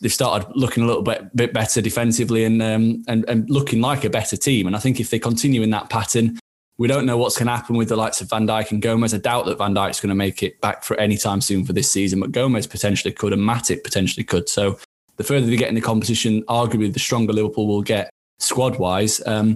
they've 0.00 0.12
started 0.12 0.48
looking 0.54 0.82
a 0.82 0.86
little 0.86 1.02
bit, 1.02 1.34
bit 1.36 1.52
better 1.52 1.80
defensively 1.80 2.44
and, 2.44 2.62
um, 2.62 3.02
and, 3.06 3.28
and 3.28 3.48
looking 3.50 3.80
like 3.80 4.04
a 4.04 4.10
better 4.10 4.36
team. 4.36 4.66
And 4.66 4.74
I 4.74 4.78
think 4.78 4.98
if 4.98 5.10
they 5.10 5.18
continue 5.18 5.62
in 5.62 5.70
that 5.70 5.90
pattern, 5.90 6.38
we 6.78 6.88
don't 6.88 7.04
know 7.04 7.18
what's 7.18 7.36
going 7.36 7.46
to 7.46 7.54
happen 7.54 7.76
with 7.76 7.90
the 7.90 7.96
likes 7.96 8.22
of 8.22 8.30
Van 8.30 8.46
Dijk 8.46 8.70
and 8.70 8.80
Gomez. 8.80 9.12
I 9.12 9.18
doubt 9.18 9.44
that 9.46 9.58
Van 9.58 9.74
Dijk's 9.74 10.00
going 10.00 10.08
to 10.08 10.14
make 10.14 10.42
it 10.42 10.58
back 10.62 10.82
for 10.82 10.98
any 10.98 11.18
time 11.18 11.42
soon 11.42 11.64
for 11.64 11.74
this 11.74 11.90
season, 11.90 12.20
but 12.20 12.32
Gomez 12.32 12.66
potentially 12.66 13.12
could 13.12 13.34
and 13.34 13.42
Matip 13.42 13.84
potentially 13.84 14.24
could. 14.24 14.48
So 14.48 14.78
the 15.16 15.24
further 15.24 15.46
they 15.46 15.56
get 15.56 15.68
in 15.68 15.74
the 15.74 15.82
competition, 15.82 16.42
arguably 16.44 16.90
the 16.90 16.98
stronger 16.98 17.34
Liverpool 17.34 17.66
will 17.66 17.82
get 17.82 18.08
squad 18.38 18.78
wise. 18.78 19.20
Um, 19.26 19.54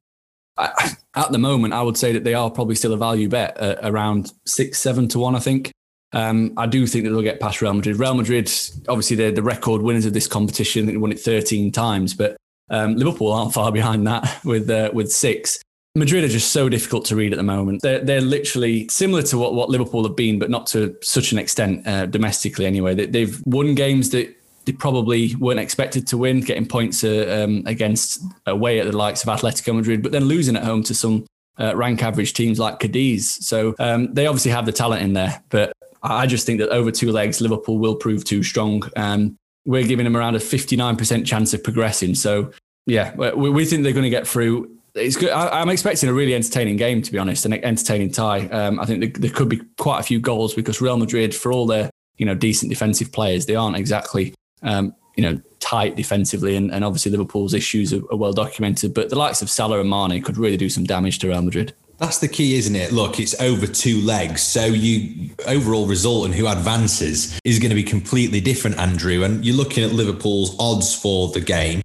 at 0.58 1.32
the 1.32 1.38
moment, 1.38 1.72
I 1.72 1.82
would 1.82 1.96
say 1.96 2.12
that 2.12 2.24
they 2.24 2.34
are 2.34 2.50
probably 2.50 2.74
still 2.74 2.92
a 2.92 2.98
value 2.98 3.28
bet 3.30 3.60
uh, 3.60 3.76
around 3.82 4.32
six, 4.44 4.78
seven 4.78 5.08
to 5.08 5.18
one, 5.18 5.34
I 5.34 5.40
think. 5.40 5.72
Um, 6.14 6.54
I 6.56 6.66
do 6.66 6.87
think 6.87 7.04
that 7.04 7.11
they'll 7.11 7.23
get 7.23 7.40
past 7.40 7.61
Real 7.61 7.75
Madrid. 7.75 7.99
Real 7.99 8.14
Madrid, 8.14 8.50
obviously, 8.88 9.16
they're 9.16 9.33
the 9.33 9.42
record 9.42 9.83
winners 9.83 10.06
of 10.06 10.12
this 10.12 10.26
competition. 10.26 10.87
They 10.87 10.97
won 10.97 11.12
it 11.12 11.21
13 11.21 11.73
times, 11.73 12.14
but 12.14 12.37
um, 12.71 12.97
Liverpool 12.97 13.33
aren't 13.33 13.52
far 13.52 13.73
behind 13.80 14.06
that 14.06 14.42
with 14.44 14.71
uh, 14.71 14.90
with 14.94 15.12
six. 15.12 15.59
Madrid 15.97 16.25
are 16.25 16.28
just 16.28 16.50
so 16.50 16.68
difficult 16.68 17.04
to 17.04 17.14
read 17.14 17.33
at 17.33 17.37
the 17.37 17.44
moment. 17.44 17.83
They're, 17.83 18.00
they're 18.00 18.21
literally 18.21 18.88
similar 18.88 19.23
to 19.23 19.38
what, 19.38 19.54
what 19.54 19.71
Liverpool 19.71 20.02
have 20.02 20.16
been, 20.16 20.40
but 20.40 20.50
not 20.50 20.66
to 20.68 20.97
such 21.02 21.30
an 21.30 21.38
extent 21.38 21.87
uh, 21.87 22.06
domestically 22.06 22.66
anyway. 22.66 22.97
They, 22.97 23.06
they've 23.06 23.40
won 23.47 23.76
games 23.76 24.11
that 24.11 24.35
they 24.64 24.73
probably 24.73 25.37
weren't 25.37 25.61
expected 25.61 26.09
to 26.09 26.18
win, 26.18 26.40
getting 26.40 26.66
points 26.66 27.04
uh, 27.04 27.44
um, 27.44 27.62
against 27.66 28.21
away 28.47 28.80
at 28.80 28.87
the 28.87 28.97
likes 28.97 29.23
of 29.23 29.28
Atletico 29.28 29.73
Madrid, 29.73 30.02
but 30.02 30.11
then 30.11 30.25
losing 30.25 30.56
at 30.56 30.64
home 30.64 30.83
to 30.85 30.94
some 30.94 31.26
uh, 31.61 31.76
rank 31.76 32.02
average 32.02 32.35
teams 32.35 32.59
like 32.59 32.80
Cadiz. 32.80 33.47
So 33.47 33.75
um, 33.78 34.12
they 34.12 34.26
obviously 34.26 34.50
have 34.50 34.66
the 34.66 34.73
talent 34.73 35.02
in 35.02 35.12
there, 35.12 35.42
but 35.49 35.73
I 36.04 36.26
just 36.26 36.46
think 36.46 36.61
that 36.61 36.68
over 36.68 36.90
two 36.90 37.11
legs, 37.11 37.40
Liverpool 37.40 37.78
will 37.78 37.96
prove 37.96 38.25
too 38.25 38.42
strong. 38.42 38.82
Um, 38.96 39.37
we're 39.64 39.87
giving 39.87 40.04
them 40.04 40.16
around 40.16 40.37
a 40.37 40.38
59% 40.38 41.26
chance 41.26 41.54
of 41.54 41.64
progressing. 41.64 42.14
So 42.14 42.52
yeah, 42.87 43.14
we, 43.14 43.50
we 43.50 43.64
think 43.64 43.82
they're 43.82 43.92
going 43.92 44.04
to 44.04 44.11
get 44.11 44.26
through 44.26 44.70
it's 44.94 45.16
good. 45.16 45.30
I, 45.30 45.61
am 45.61 45.68
expecting 45.68 46.08
a 46.08 46.14
really 46.14 46.34
entertaining 46.34 46.76
game, 46.76 47.02
to 47.02 47.11
be 47.11 47.18
honest, 47.18 47.44
an 47.44 47.52
entertaining 47.52 48.12
tie. 48.12 48.46
Um, 48.49 48.78
I 48.78 48.84
think 48.84 49.00
there, 49.00 49.11
there, 49.23 49.30
could 49.30 49.49
be 49.49 49.61
quite 49.76 49.99
a 49.99 50.04
few 50.04 50.20
goals 50.20 50.54
because 50.54 50.80
Real 50.80 50.96
Madrid, 50.96 51.34
for 51.34 51.50
all 51.52 51.66
their 51.66 51.90
you 52.16 52.25
know 52.25 52.34
decent 52.34 52.70
defensive 52.70 53.11
players, 53.11 53.46
they 53.46 53.56
aren't 53.56 53.76
exactly 53.76 54.34
um, 54.62 54.94
you 55.16 55.25
know 55.25 55.40
tight 55.58 55.96
defensively, 55.96 56.54
and, 56.54 56.70
and 56.73 56.84
obviously 56.84 57.11
Liverpool's 57.11 57.54
issues 57.54 57.92
are, 57.92 58.02
are, 58.12 58.16
well 58.16 58.32
documented. 58.32 58.94
But 58.94 59.11
the 59.11 59.18
likes 59.18 59.42
of 59.42 59.50
Salah 59.50 59.80
and 59.80 59.90
Mane 59.90 60.23
could 60.23 60.37
really 60.37 60.56
do 60.56 60.68
some 60.68 60.84
damage 60.84 61.18
to 61.20 61.28
Real 61.28 61.42
Madrid. 61.42 61.75
That's 61.98 62.18
the 62.18 62.28
key, 62.28 62.56
isn't 62.56 62.74
it? 62.74 62.92
Look, 62.92 63.20
it's 63.20 63.40
over 63.40 63.66
two 63.66 64.00
legs, 64.00 64.42
so 64.42 64.64
you 64.64 65.30
overall 65.46 65.86
result 65.86 66.26
and 66.26 66.34
who 66.34 66.46
advances 66.48 67.38
is 67.44 67.58
going 67.58 67.70
to 67.70 67.76
be 67.76 67.84
completely 67.84 68.40
different, 68.40 68.78
Andrew. 68.78 69.22
And 69.22 69.44
you're 69.44 69.56
looking 69.56 69.84
at 69.84 69.92
Liverpool's 69.92 70.56
odds 70.58 70.94
for 70.94 71.28
the 71.28 71.40
game 71.40 71.82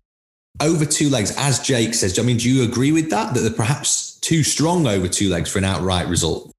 over 0.62 0.86
two 0.86 1.10
legs, 1.10 1.34
as 1.38 1.60
Jake 1.60 1.94
says. 1.94 2.18
I 2.20 2.24
mean, 2.24 2.38
do 2.38 2.50
you 2.50 2.64
agree 2.64 2.92
with 2.92 3.10
that? 3.12 3.34
That 3.34 3.42
they're 3.42 3.52
perhaps 3.52 4.18
too 4.20 4.44
strong 4.44 4.88
over 4.88 5.08
two 5.08 5.30
legs 5.30 5.52
for 5.52 5.60
an 5.60 5.66
outright 5.66 6.08
result? 6.08 6.52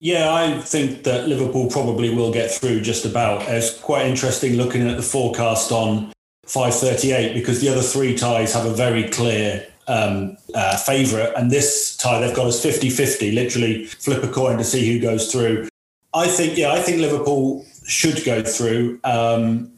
Yeah, 0.00 0.32
I 0.32 0.60
think 0.60 1.02
that 1.04 1.28
Liverpool 1.28 1.68
probably 1.70 2.14
will 2.14 2.32
get 2.32 2.50
through 2.50 2.82
just 2.82 3.04
about. 3.04 3.42
It's 3.48 3.76
quite 3.80 4.06
interesting 4.06 4.54
looking 4.54 4.88
at 4.88 4.96
the 4.96 5.02
forecast 5.02 5.72
on 5.72 6.12
538 6.46 7.34
because 7.34 7.60
the 7.60 7.68
other 7.68 7.82
three 7.82 8.16
ties 8.16 8.52
have 8.54 8.64
a 8.64 8.72
very 8.72 9.08
clear 9.08 9.66
um, 9.88 10.36
uh, 10.54 10.76
favourite. 10.76 11.32
And 11.36 11.50
this 11.50 11.96
tie 11.96 12.20
they've 12.20 12.34
got 12.34 12.46
as 12.46 12.62
50 12.62 12.90
50, 12.90 13.32
literally 13.32 13.84
flip 13.86 14.22
a 14.22 14.28
coin 14.28 14.58
to 14.58 14.64
see 14.64 14.92
who 14.92 15.00
goes 15.00 15.32
through. 15.32 15.68
I 16.14 16.26
think, 16.26 16.56
yeah, 16.56 16.72
I 16.72 16.80
think 16.80 17.00
Liverpool 17.00 17.64
should 17.86 18.22
go 18.24 18.42
through 18.42 19.00
um, 19.04 19.72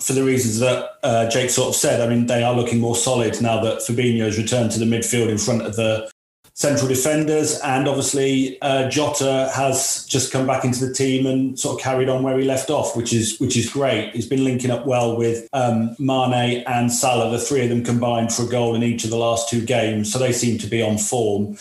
for 0.00 0.12
the 0.12 0.22
reasons 0.22 0.58
that 0.58 0.90
uh, 1.02 1.28
Jake 1.30 1.50
sort 1.50 1.68
of 1.68 1.74
said. 1.74 2.00
I 2.00 2.12
mean, 2.12 2.26
they 2.26 2.42
are 2.42 2.54
looking 2.54 2.78
more 2.78 2.96
solid 2.96 3.40
now 3.40 3.62
that 3.62 3.78
Fabinho 3.78 4.24
has 4.24 4.38
returned 4.38 4.70
to 4.72 4.78
the 4.78 4.84
midfield 4.84 5.28
in 5.28 5.38
front 5.38 5.62
of 5.62 5.76
the 5.76 6.10
central 6.58 6.88
defenders. 6.88 7.58
And 7.60 7.86
obviously, 7.86 8.60
uh, 8.62 8.90
Jota 8.90 9.50
has 9.54 10.04
just 10.06 10.32
come 10.32 10.44
back 10.44 10.64
into 10.64 10.84
the 10.84 10.92
team 10.92 11.24
and 11.24 11.58
sort 11.58 11.78
of 11.78 11.82
carried 11.82 12.08
on 12.08 12.24
where 12.24 12.36
he 12.36 12.44
left 12.44 12.68
off, 12.68 12.96
which 12.96 13.12
is 13.12 13.38
which 13.38 13.56
is 13.56 13.70
great. 13.70 14.12
He's 14.12 14.26
been 14.26 14.44
linking 14.44 14.70
up 14.70 14.84
well 14.84 15.16
with 15.16 15.48
um, 15.52 15.94
Mane 15.98 16.64
and 16.66 16.92
Salah, 16.92 17.30
the 17.30 17.38
three 17.38 17.62
of 17.62 17.68
them 17.70 17.84
combined 17.84 18.32
for 18.32 18.42
a 18.42 18.48
goal 18.48 18.74
in 18.74 18.82
each 18.82 19.04
of 19.04 19.10
the 19.10 19.16
last 19.16 19.48
two 19.48 19.64
games. 19.64 20.12
So 20.12 20.18
they 20.18 20.32
seem 20.32 20.58
to 20.58 20.66
be 20.66 20.82
on 20.82 20.98
form. 20.98 21.56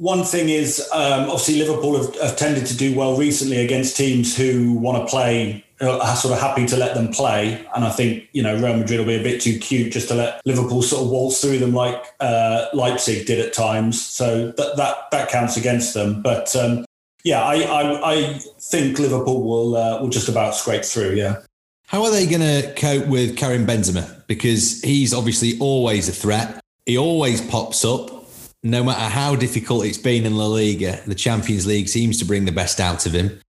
One 0.00 0.24
thing 0.24 0.48
is, 0.48 0.80
um, 0.94 1.24
obviously, 1.24 1.58
Liverpool 1.58 1.94
have, 2.02 2.14
have, 2.22 2.36
tended 2.36 2.64
to 2.68 2.74
do 2.74 2.94
well 2.94 3.18
recently 3.18 3.58
against 3.58 3.98
teams 3.98 4.34
who 4.34 4.72
want 4.72 4.96
to 4.96 5.10
play, 5.10 5.62
are 5.78 6.16
sort 6.16 6.32
of 6.32 6.40
happy 6.40 6.64
to 6.68 6.76
let 6.78 6.94
them 6.94 7.08
play. 7.08 7.66
And 7.76 7.84
I 7.84 7.90
think, 7.90 8.26
you 8.32 8.42
know, 8.42 8.54
Real 8.54 8.78
Madrid 8.78 8.98
will 8.98 9.06
be 9.06 9.20
a 9.20 9.22
bit 9.22 9.42
too 9.42 9.58
cute 9.58 9.92
just 9.92 10.08
to 10.08 10.14
let 10.14 10.40
Liverpool 10.46 10.80
sort 10.80 11.02
of 11.02 11.10
waltz 11.10 11.42
through 11.42 11.58
them 11.58 11.74
like 11.74 12.02
uh, 12.18 12.68
Leipzig 12.72 13.26
did 13.26 13.40
at 13.40 13.52
times. 13.52 14.00
So 14.02 14.52
that, 14.52 14.78
that, 14.78 15.10
that 15.10 15.28
counts 15.28 15.58
against 15.58 15.92
them. 15.92 16.22
But 16.22 16.56
um, 16.56 16.86
yeah, 17.22 17.42
I, 17.42 17.56
I, 17.56 18.12
I, 18.12 18.38
think 18.58 18.98
Liverpool 18.98 19.42
will, 19.42 19.76
uh, 19.76 20.00
will 20.00 20.08
just 20.08 20.30
about 20.30 20.54
scrape 20.54 20.86
through. 20.86 21.10
Yeah. 21.10 21.42
How 21.88 22.04
are 22.04 22.10
they 22.10 22.26
going 22.26 22.40
to 22.40 22.72
cope 22.74 23.06
with 23.06 23.36
Karim 23.36 23.66
Benzema? 23.66 24.26
Because 24.26 24.80
he's 24.80 25.12
obviously 25.12 25.58
always 25.58 26.08
a 26.08 26.12
threat. 26.12 26.58
He 26.86 26.96
always 26.96 27.42
pops 27.42 27.84
up 27.84 28.19
no 28.62 28.84
matter 28.84 29.00
how 29.00 29.34
difficult 29.36 29.86
it's 29.86 29.98
been 29.98 30.26
in 30.26 30.36
La 30.36 30.46
Liga, 30.46 31.00
the 31.06 31.14
Champions 31.14 31.66
League 31.66 31.88
seems 31.88 32.18
to 32.18 32.24
bring 32.24 32.44
the 32.44 32.52
best 32.52 32.80
out 32.80 33.06
of 33.06 33.12
him. 33.12 33.40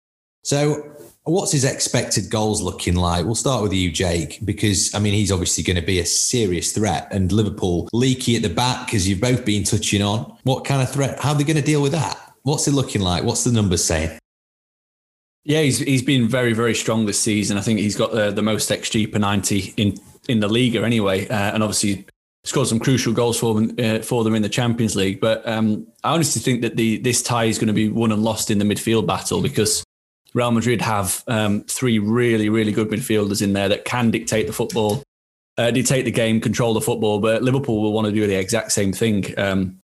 So, 0.44 0.96
what's 1.24 1.52
his 1.52 1.66
expected 1.66 2.30
goals 2.30 2.62
looking 2.62 2.96
like? 2.96 3.26
We'll 3.26 3.36
start 3.36 3.62
with 3.62 3.74
you, 3.74 3.92
Jake, 3.92 4.40
because 4.44 4.94
I 4.96 5.00
mean, 5.00 5.14
he's 5.14 5.32
obviously 5.32 5.64
going 5.64 5.76
to 5.76 5.86
be 5.86 6.00
a 6.00 6.06
serious 6.06 6.72
threat. 6.72 7.08
And 7.12 7.32
Liverpool 7.32 7.90
leaky 7.94 8.36
at 8.38 8.42
the 8.42 8.50
back, 8.50 8.94
as 8.94 9.08
you've 9.08 9.22
both 9.22 9.46
been 9.46 9.64
touching 9.64 10.02
on. 10.02 10.38
What 10.44 10.66
kind 10.66 10.82
of 10.82 10.90
threat? 10.90 11.20
How 11.20 11.34
are 11.34 11.36
they 11.36 11.44
going 11.44 11.58
to 11.58 11.62
deal 11.62 11.82
with 11.82 11.92
that? 11.92 12.18
What's 12.44 12.68
it 12.68 12.74
looking 12.74 13.02
like? 13.02 13.24
What's 13.24 13.44
the 13.44 13.52
numbers 13.52 13.84
saying? 13.84 14.18
Yeah, 15.44 15.62
he's 15.62 15.80
he's 15.80 16.04
been 16.04 16.28
very 16.28 16.54
very 16.54 16.76
strong 16.76 17.08
this 17.08 17.20
season. 17.20 17.58
I 17.58 17.62
think 17.62 17.80
he's 17.80 17.96
got 17.96 18.12
the, 18.12 18.32
the 18.32 18.44
most 18.44 18.70
xG 18.70 19.12
per 19.12 19.18
ninety 19.18 19.74
in 19.76 19.98
in 20.30 20.40
the 20.40 20.48
Liga 20.48 20.84
anyway, 20.84 21.28
uh, 21.28 21.54
and 21.54 21.64
obviously 21.64 22.06
scored 22.44 22.68
some 22.68 22.80
crucial 22.80 23.14
goals 23.14 23.40
for 23.40 23.54
them 23.54 23.76
uh, 23.80 24.00
for 24.00 24.24
them 24.24 24.36
in 24.36 24.42
the 24.42 24.50
Champions 24.50 24.96
League. 24.96 25.20
But 25.20 25.48
um, 25.48 25.88
I 26.04 26.14
honestly 26.14 26.42
think 26.42 26.62
that 26.62 26.76
the 26.76 26.98
this 26.98 27.22
tie 27.22 27.46
is 27.46 27.58
going 27.58 27.68
to 27.68 27.74
be 27.74 27.90
won 27.90 28.12
and 28.12 28.24
lost 28.24 28.50
in 28.52 28.58
the 28.58 28.66
midfield 28.66 29.06
battle 29.06 29.42
because 29.42 29.84
Real 30.34 30.52
Madrid 30.52 30.82
have 30.82 31.24
um, 31.28 31.64
three 31.64 32.00
really 32.00 32.50
really 32.50 32.72
good 32.72 32.90
midfielders 32.90 33.42
in 33.42 33.54
there 33.54 33.70
that 33.70 33.86
can 33.86 34.12
dictate 34.12 34.48
the 34.48 34.54
football, 34.54 35.04
uh, 35.58 35.72
dictate 35.72 36.06
the 36.06 36.12
game, 36.12 36.42
control 36.42 36.74
the 36.74 36.82
football. 36.82 37.20
But 37.20 37.44
Liverpool 37.44 37.82
will 37.82 37.94
want 37.94 38.06
to 38.06 38.14
do 38.14 38.26
the 38.28 38.40
exact 38.40 38.72
same 38.72 38.94
thing 38.94 39.38
um, 39.38 39.80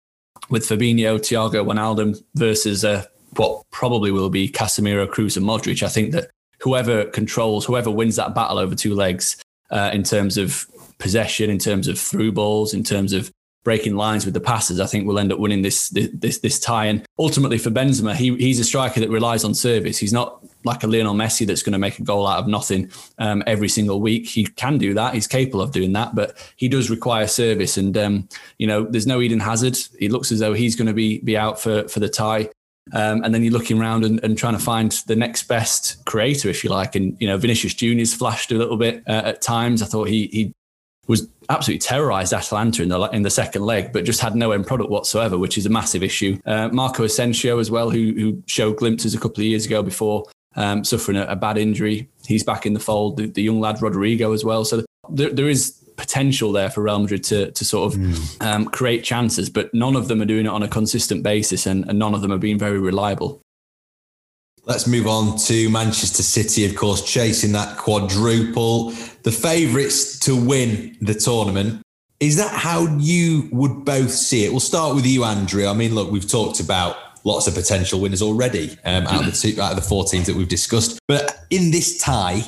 with 0.48 0.64
Fabinho, 0.64 1.18
Thiago, 1.18 1.64
Wijnaldum 1.64 2.22
versus 2.34 2.84
uh, 2.84 3.04
what 3.36 3.62
probably 3.72 4.12
will 4.12 4.30
be 4.30 4.48
Casemiro, 4.48 5.06
Kroos, 5.08 5.36
and 5.36 5.46
Modric. 5.46 5.82
I 5.82 5.88
think 5.88 6.12
that 6.12 6.30
whoever 6.60 7.04
controls, 7.06 7.64
whoever 7.64 7.90
wins 7.90 8.16
that 8.16 8.34
battle 8.34 8.58
over 8.58 8.74
two 8.74 8.94
legs. 8.94 9.36
Uh, 9.70 9.90
in 9.92 10.04
terms 10.04 10.36
of 10.36 10.66
possession, 11.04 11.50
in 11.50 11.58
terms 11.58 11.86
of 11.86 11.98
through 11.98 12.32
balls, 12.32 12.72
in 12.72 12.82
terms 12.82 13.12
of 13.12 13.30
breaking 13.62 13.94
lines 13.94 14.24
with 14.24 14.32
the 14.32 14.40
passes, 14.40 14.80
I 14.80 14.86
think 14.86 15.06
we'll 15.06 15.18
end 15.18 15.32
up 15.32 15.38
winning 15.38 15.60
this 15.60 15.90
this 15.90 16.38
this 16.38 16.58
tie. 16.58 16.86
And 16.86 17.04
ultimately 17.18 17.58
for 17.58 17.70
Benzema, 17.70 18.14
he 18.14 18.34
he's 18.36 18.58
a 18.58 18.64
striker 18.64 19.00
that 19.00 19.10
relies 19.10 19.44
on 19.44 19.54
service. 19.54 19.98
He's 19.98 20.14
not 20.14 20.42
like 20.64 20.82
a 20.82 20.86
Lionel 20.86 21.14
Messi 21.14 21.46
that's 21.46 21.62
going 21.62 21.74
to 21.74 21.78
make 21.78 21.98
a 21.98 22.02
goal 22.02 22.26
out 22.26 22.38
of 22.38 22.48
nothing 22.48 22.90
um, 23.18 23.42
every 23.46 23.68
single 23.68 24.00
week. 24.00 24.26
He 24.26 24.46
can 24.46 24.78
do 24.78 24.94
that. 24.94 25.12
He's 25.12 25.26
capable 25.26 25.60
of 25.60 25.72
doing 25.72 25.92
that, 25.92 26.14
but 26.14 26.36
he 26.56 26.68
does 26.68 26.88
require 26.88 27.26
service. 27.26 27.76
And 27.76 27.94
um, 27.98 28.28
you 28.56 28.66
know, 28.66 28.84
there's 28.84 29.06
no 29.06 29.20
Eden 29.20 29.40
Hazard. 29.40 29.76
It 30.00 30.10
looks 30.10 30.32
as 30.32 30.38
though 30.38 30.54
he's 30.54 30.74
going 30.74 30.88
to 30.88 30.94
be 30.94 31.18
be 31.18 31.36
out 31.36 31.60
for 31.60 31.86
for 31.88 32.00
the 32.00 32.08
tie. 32.08 32.48
Um, 32.92 33.24
and 33.24 33.34
then 33.34 33.42
you're 33.42 33.52
looking 33.52 33.80
around 33.80 34.04
and, 34.04 34.22
and, 34.22 34.36
trying 34.36 34.52
to 34.52 34.62
find 34.62 34.92
the 35.06 35.16
next 35.16 35.44
best 35.44 36.04
creator, 36.04 36.50
if 36.50 36.62
you 36.62 36.68
like. 36.68 36.94
And 36.94 37.16
you 37.18 37.26
know, 37.26 37.38
Vinicius 37.38 37.72
Junior's 37.72 38.12
flashed 38.12 38.52
a 38.52 38.56
little 38.56 38.76
bit 38.76 39.02
uh, 39.08 39.22
at 39.24 39.40
times. 39.40 39.80
I 39.80 39.86
thought 39.86 40.08
he 40.08 40.26
he 40.26 40.54
was 41.06 41.28
absolutely 41.48 41.80
terrorised 41.80 42.32
Atalanta 42.32 42.82
in 42.82 42.88
the 42.88 43.00
in 43.10 43.22
the 43.22 43.30
second 43.30 43.62
leg, 43.62 43.92
but 43.92 44.04
just 44.04 44.20
had 44.20 44.34
no 44.34 44.52
end 44.52 44.66
product 44.66 44.90
whatsoever, 44.90 45.38
which 45.38 45.58
is 45.58 45.66
a 45.66 45.70
massive 45.70 46.02
issue. 46.02 46.38
Uh, 46.46 46.68
Marco 46.68 47.04
Asensio 47.04 47.58
as 47.58 47.70
well, 47.70 47.90
who 47.90 48.12
who 48.12 48.42
showed 48.46 48.76
glimpses 48.76 49.14
a 49.14 49.18
couple 49.18 49.40
of 49.40 49.46
years 49.46 49.66
ago 49.66 49.82
before 49.82 50.24
um, 50.56 50.84
suffering 50.84 51.16
a, 51.16 51.24
a, 51.24 51.36
bad 51.36 51.58
injury. 51.58 52.08
He's 52.26 52.44
back 52.44 52.64
in 52.64 52.74
the 52.74 52.80
fold. 52.80 53.16
The, 53.16 53.26
the 53.26 53.42
young 53.42 53.60
lad 53.60 53.76
Rodrygo 53.76 54.32
as 54.34 54.44
well. 54.44 54.64
So 54.64 54.84
there, 55.10 55.30
there 55.30 55.48
is 55.48 55.80
potential 55.96 56.52
there 56.52 56.70
for 56.70 56.82
Real 56.82 56.98
Madrid 56.98 57.24
to 57.24 57.50
to 57.52 57.64
sort 57.64 57.92
of 57.92 58.00
mm. 58.00 58.46
um, 58.46 58.66
create 58.66 59.04
chances, 59.04 59.50
but 59.50 59.72
none 59.74 59.96
of 59.96 60.08
them 60.08 60.22
are 60.22 60.26
doing 60.26 60.46
it 60.46 60.50
on 60.50 60.62
a 60.62 60.68
consistent 60.68 61.22
basis, 61.22 61.66
and, 61.66 61.88
and 61.88 61.98
none 61.98 62.14
of 62.14 62.22
them 62.22 62.32
are 62.32 62.38
being 62.38 62.58
very 62.58 62.78
reliable. 62.78 63.40
Let's 64.66 64.86
move 64.86 65.06
on 65.06 65.36
to 65.40 65.68
Manchester 65.68 66.22
City, 66.22 66.64
of 66.64 66.74
course, 66.74 67.02
chasing 67.02 67.52
that 67.52 67.76
quadruple. 67.76 68.94
The 69.24 69.32
favourites 69.32 70.18
to 70.20 70.36
win 70.36 70.96
the 71.00 71.14
tournament. 71.14 71.82
Is 72.20 72.36
that 72.36 72.52
how 72.54 72.86
you 72.98 73.48
would 73.50 73.84
both 73.84 74.10
see 74.10 74.44
it? 74.44 74.50
We'll 74.50 74.60
start 74.60 74.94
with 74.94 75.06
you, 75.06 75.24
Andrew. 75.24 75.66
I 75.66 75.72
mean, 75.72 75.94
look, 75.94 76.10
we've 76.10 76.28
talked 76.28 76.60
about 76.60 76.96
lots 77.24 77.46
of 77.46 77.54
potential 77.54 78.00
winners 78.00 78.22
already 78.22 78.76
um, 78.84 79.06
out, 79.06 79.26
of 79.26 79.26
the 79.26 79.32
two, 79.32 79.60
out 79.60 79.72
of 79.72 79.76
the 79.76 79.82
four 79.82 80.04
teams 80.04 80.26
that 80.26 80.36
we've 80.36 80.48
discussed. 80.48 80.98
But 81.08 81.46
in 81.50 81.70
this 81.70 81.98
tie, 81.98 82.42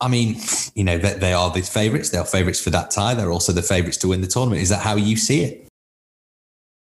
I 0.00 0.08
mean, 0.08 0.36
you 0.74 0.84
know, 0.84 0.98
they, 0.98 1.14
they 1.14 1.32
are 1.32 1.50
the 1.50 1.62
favourites. 1.62 2.10
They 2.10 2.18
are 2.18 2.24
favourites 2.24 2.60
for 2.60 2.70
that 2.70 2.90
tie. 2.90 3.14
They're 3.14 3.32
also 3.32 3.52
the 3.52 3.62
favourites 3.62 3.96
to 3.98 4.08
win 4.08 4.20
the 4.20 4.26
tournament. 4.26 4.62
Is 4.62 4.68
that 4.68 4.82
how 4.82 4.96
you 4.96 5.16
see 5.16 5.42
it? 5.44 5.65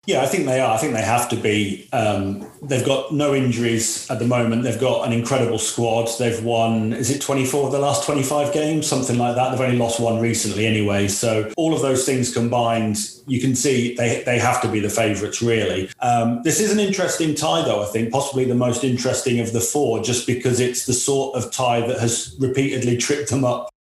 Yeah, 0.07 0.23
I 0.23 0.27
think 0.27 0.45
they 0.45 0.61
are. 0.61 0.75
I 0.75 0.77
think 0.77 0.93
they 0.93 1.03
have 1.03 1.31
to 1.31 1.37
be. 1.37 1.89
Um, 1.93 2.47
they've 2.63 2.85
got 2.85 3.13
no 3.13 3.35
injuries 3.35 4.11
at 4.11 4.19
the 4.19 4.27
moment. 4.27 4.63
They've 4.63 4.81
got 4.81 5.07
an 5.07 5.13
incredible 5.15 5.59
squad. 5.59 6.09
They've 6.19 6.43
won, 6.45 6.93
is 6.93 7.11
it 7.11 7.23
24 7.23 7.67
of 7.67 7.73
the 7.73 7.79
last 7.79 8.05
25 8.05 8.53
games? 8.53 8.87
Something 8.87 9.17
like 9.17 9.35
that. 9.37 9.51
They've 9.51 9.61
only 9.61 9.79
lost 9.79 10.01
one 10.01 10.21
recently 10.21 10.67
anyway. 10.67 11.09
So 11.09 11.51
all 11.57 11.75
of 11.75 11.81
those 11.81 12.05
things 12.05 12.35
combined, 12.35 12.99
you 13.27 13.41
can 13.41 13.55
see 13.57 13.95
they, 13.95 14.23
they 14.25 14.39
have 14.39 14.61
to 14.63 14.69
be 14.69 14.81
the 14.81 14.91
favourites, 14.91 15.41
really. 15.41 15.91
Um, 16.01 16.43
this 16.43 16.61
is 16.61 16.71
an 16.71 16.81
interesting 16.81 17.35
tie, 17.35 17.63
though, 17.65 17.83
I 17.83 17.87
think, 17.87 18.13
possibly 18.13 18.45
the 18.45 18.55
most 18.55 18.85
interesting 18.85 19.41
of 19.41 19.55
the 19.55 19.61
four, 19.61 20.03
just 20.03 20.27
because 20.27 20.61
it's 20.61 20.85
the 20.85 20.93
sort 20.93 21.35
of 21.35 21.51
tie 21.51 21.87
that 21.87 21.99
has 21.99 22.37
repeatedly 22.39 22.99
tripped 22.99 23.31
them 23.31 23.45
up 23.45 23.74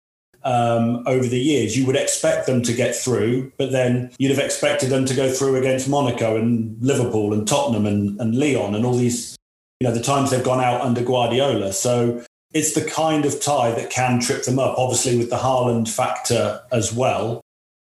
um, 0.44 1.04
over 1.06 1.26
the 1.26 1.40
years. 1.40 1.78
You 1.78 1.86
would 1.86 1.96
expect 1.96 2.46
them 2.46 2.62
to 2.64 2.74
get 2.74 2.96
through, 2.96 3.52
but 3.58 3.72
then 3.72 4.12
you'd 4.18 4.36
have 4.36 4.44
expected 4.44 4.90
them 4.90 5.06
to 5.06 5.16
go 5.16 5.32
through 5.32 5.56
against 5.56 5.90
Monaco 5.90 6.36
and 6.36 6.78
Liverpool 6.82 7.34
and 7.34 7.48
Tottenham 7.48 7.86
and, 7.86 8.20
and 8.20 8.36
Lyon 8.36 8.76
and 8.76 8.86
all 8.86 8.96
these, 8.96 9.36
you 9.80 9.88
know, 9.88 9.94
the 9.94 10.02
times 10.02 10.32
they've 10.32 10.44
gone 10.44 10.64
out 10.64 10.82
under 10.82 11.04
Guardiola. 11.04 11.74
So 11.74 12.24
it's 12.54 12.74
the 12.74 12.86
kind 12.86 13.26
of 13.26 13.42
tie 13.42 13.72
that 13.72 13.90
can 13.90 14.20
trip 14.20 14.44
them 14.44 14.60
up, 14.60 14.78
obviously, 14.78 15.18
with 15.18 15.30
the 15.30 15.38
Haaland 15.38 15.90
factor 15.90 16.62
as 16.72 16.94
well. 16.94 17.42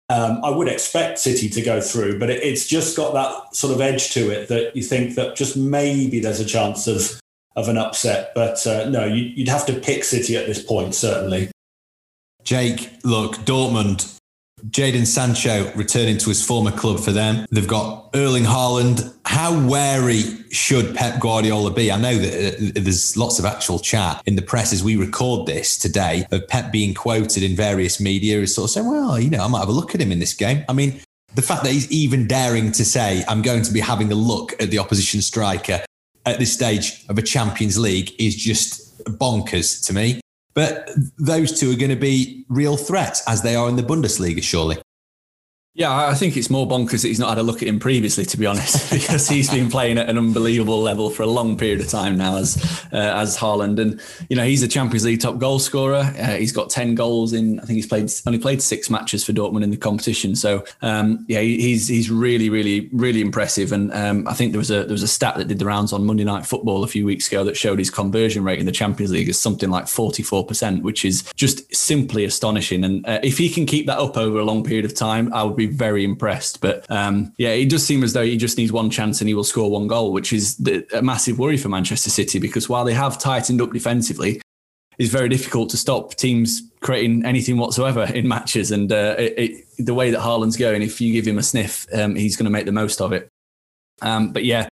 Um, 0.08 0.40
I 0.44 0.50
would 0.50 0.68
expect 0.68 1.18
City 1.18 1.48
to 1.48 1.62
go 1.62 1.80
through, 1.80 2.20
but 2.20 2.30
it, 2.30 2.42
it's 2.42 2.66
just 2.66 2.96
got 2.96 3.12
that 3.14 3.56
sort 3.56 3.74
of 3.74 3.80
edge 3.80 4.10
to 4.12 4.30
it 4.30 4.48
that 4.48 4.76
you 4.76 4.82
think 4.82 5.16
that 5.16 5.34
just 5.34 5.56
maybe 5.56 6.20
there's 6.20 6.40
a 6.40 6.44
chance 6.44 6.86
of 6.86 7.20
of 7.56 7.68
an 7.68 7.78
upset. 7.78 8.32
But 8.34 8.64
uh, 8.66 8.88
no, 8.88 9.04
you, 9.06 9.24
you'd 9.24 9.48
have 9.48 9.66
to 9.66 9.72
pick 9.72 10.04
City 10.04 10.36
at 10.36 10.46
this 10.46 10.62
point, 10.62 10.94
certainly. 10.94 11.50
Jake, 12.46 12.92
look, 13.02 13.34
Dortmund, 13.38 14.16
Jadon 14.68 15.04
Sancho 15.04 15.70
returning 15.74 16.16
to 16.18 16.28
his 16.28 16.44
former 16.44 16.70
club 16.70 17.00
for 17.00 17.10
them. 17.10 17.44
They've 17.50 17.66
got 17.66 18.10
Erling 18.14 18.44
Haaland. 18.44 19.12
How 19.26 19.66
wary 19.66 20.22
should 20.52 20.94
Pep 20.94 21.20
Guardiola 21.20 21.72
be? 21.72 21.90
I 21.90 21.98
know 21.98 22.16
that 22.16 22.54
uh, 22.54 22.80
there's 22.80 23.16
lots 23.16 23.40
of 23.40 23.44
actual 23.44 23.80
chat 23.80 24.22
in 24.26 24.36
the 24.36 24.42
press 24.42 24.72
as 24.72 24.84
we 24.84 24.94
record 24.94 25.46
this 25.46 25.76
today 25.76 26.24
of 26.30 26.46
Pep 26.46 26.70
being 26.70 26.94
quoted 26.94 27.42
in 27.42 27.56
various 27.56 27.98
media 27.98 28.40
as 28.40 28.54
sort 28.54 28.70
of 28.70 28.70
saying, 28.70 28.88
well, 28.88 29.18
you 29.18 29.28
know, 29.28 29.44
I 29.44 29.48
might 29.48 29.58
have 29.58 29.68
a 29.68 29.72
look 29.72 29.96
at 29.96 30.00
him 30.00 30.12
in 30.12 30.20
this 30.20 30.32
game. 30.32 30.64
I 30.68 30.72
mean, 30.72 31.00
the 31.34 31.42
fact 31.42 31.64
that 31.64 31.72
he's 31.72 31.90
even 31.90 32.28
daring 32.28 32.70
to 32.72 32.84
say, 32.84 33.24
I'm 33.26 33.42
going 33.42 33.62
to 33.62 33.72
be 33.72 33.80
having 33.80 34.12
a 34.12 34.14
look 34.14 34.52
at 34.62 34.70
the 34.70 34.78
opposition 34.78 35.20
striker 35.20 35.84
at 36.24 36.38
this 36.38 36.52
stage 36.52 37.04
of 37.08 37.18
a 37.18 37.22
Champions 37.22 37.76
League 37.76 38.14
is 38.20 38.36
just 38.36 38.98
bonkers 39.18 39.84
to 39.86 39.92
me. 39.92 40.20
But 40.56 40.90
those 41.18 41.60
two 41.60 41.70
are 41.70 41.76
going 41.76 41.90
to 41.90 41.96
be 41.96 42.46
real 42.48 42.78
threats 42.78 43.22
as 43.28 43.42
they 43.42 43.54
are 43.54 43.68
in 43.68 43.76
the 43.76 43.82
Bundesliga, 43.82 44.42
surely. 44.42 44.78
Yeah, 45.76 45.94
I 45.94 46.14
think 46.14 46.38
it's 46.38 46.48
more 46.48 46.66
bonkers 46.66 47.02
that 47.02 47.08
he's 47.08 47.18
not 47.18 47.28
had 47.28 47.36
a 47.36 47.42
look 47.42 47.60
at 47.60 47.68
him 47.68 47.78
previously, 47.78 48.24
to 48.24 48.38
be 48.38 48.46
honest, 48.46 48.90
because 48.92 49.28
he's 49.28 49.50
been 49.50 49.68
playing 49.68 49.98
at 49.98 50.08
an 50.08 50.16
unbelievable 50.16 50.80
level 50.80 51.10
for 51.10 51.22
a 51.22 51.26
long 51.26 51.58
period 51.58 51.82
of 51.82 51.88
time 51.88 52.16
now 52.16 52.38
as 52.38 52.56
uh, 52.94 52.96
as 52.96 53.36
Haaland, 53.36 53.78
and 53.78 54.00
you 54.30 54.36
know 54.36 54.44
he's 54.44 54.62
a 54.62 54.68
Champions 54.68 55.04
League 55.04 55.20
top 55.20 55.36
goal 55.36 55.58
scorer. 55.58 56.14
Uh, 56.18 56.36
he's 56.36 56.50
got 56.50 56.70
ten 56.70 56.94
goals 56.94 57.34
in. 57.34 57.60
I 57.60 57.64
think 57.64 57.76
he's 57.76 57.86
played 57.86 58.10
only 58.26 58.38
played 58.38 58.62
six 58.62 58.88
matches 58.88 59.22
for 59.22 59.32
Dortmund 59.32 59.64
in 59.64 59.70
the 59.70 59.76
competition. 59.76 60.34
So 60.34 60.64
um, 60.80 61.26
yeah, 61.28 61.40
he's 61.40 61.88
he's 61.88 62.10
really 62.10 62.48
really 62.48 62.88
really 62.90 63.20
impressive. 63.20 63.70
And 63.70 63.92
um, 63.92 64.26
I 64.26 64.32
think 64.32 64.52
there 64.52 64.58
was 64.58 64.70
a 64.70 64.84
there 64.84 64.92
was 64.92 65.02
a 65.02 65.08
stat 65.08 65.36
that 65.36 65.48
did 65.48 65.58
the 65.58 65.66
rounds 65.66 65.92
on 65.92 66.06
Monday 66.06 66.24
Night 66.24 66.46
Football 66.46 66.84
a 66.84 66.88
few 66.88 67.04
weeks 67.04 67.28
ago 67.28 67.44
that 67.44 67.54
showed 67.54 67.78
his 67.78 67.90
conversion 67.90 68.44
rate 68.44 68.60
in 68.60 68.64
the 68.64 68.72
Champions 68.72 69.12
League 69.12 69.28
is 69.28 69.38
something 69.38 69.68
like 69.68 69.88
forty 69.88 70.22
four 70.22 70.42
percent, 70.42 70.84
which 70.84 71.04
is 71.04 71.22
just 71.34 71.74
simply 71.74 72.24
astonishing. 72.24 72.82
And 72.82 73.06
uh, 73.06 73.20
if 73.22 73.36
he 73.36 73.50
can 73.50 73.66
keep 73.66 73.84
that 73.88 73.98
up 73.98 74.16
over 74.16 74.38
a 74.38 74.44
long 74.44 74.64
period 74.64 74.86
of 74.86 74.94
time, 74.94 75.30
I 75.34 75.42
would 75.42 75.54
be 75.54 75.65
very 75.66 76.04
impressed. 76.04 76.60
But 76.60 76.90
um, 76.90 77.32
yeah, 77.38 77.50
it 77.50 77.68
does 77.68 77.84
seem 77.84 78.02
as 78.02 78.12
though 78.12 78.24
he 78.24 78.36
just 78.36 78.58
needs 78.58 78.72
one 78.72 78.90
chance 78.90 79.20
and 79.20 79.28
he 79.28 79.34
will 79.34 79.44
score 79.44 79.70
one 79.70 79.86
goal, 79.86 80.12
which 80.12 80.32
is 80.32 80.60
a 80.92 81.02
massive 81.02 81.38
worry 81.38 81.56
for 81.56 81.68
Manchester 81.68 82.10
City 82.10 82.38
because 82.38 82.68
while 82.68 82.84
they 82.84 82.94
have 82.94 83.18
tightened 83.18 83.60
up 83.60 83.72
defensively, 83.72 84.40
it's 84.98 85.10
very 85.10 85.28
difficult 85.28 85.70
to 85.70 85.76
stop 85.76 86.14
teams 86.14 86.62
creating 86.80 87.24
anything 87.24 87.58
whatsoever 87.58 88.04
in 88.04 88.26
matches. 88.26 88.70
And 88.70 88.90
uh, 88.90 89.16
it, 89.18 89.34
it, 89.36 89.64
the 89.78 89.94
way 89.94 90.10
that 90.10 90.20
Haaland's 90.20 90.56
going, 90.56 90.82
if 90.82 91.00
you 91.00 91.12
give 91.12 91.26
him 91.26 91.38
a 91.38 91.42
sniff, 91.42 91.86
um, 91.92 92.14
he's 92.14 92.36
going 92.36 92.44
to 92.44 92.50
make 92.50 92.66
the 92.66 92.72
most 92.72 93.00
of 93.00 93.12
it. 93.12 93.28
Um, 94.02 94.32
but 94.32 94.44
yeah, 94.44 94.68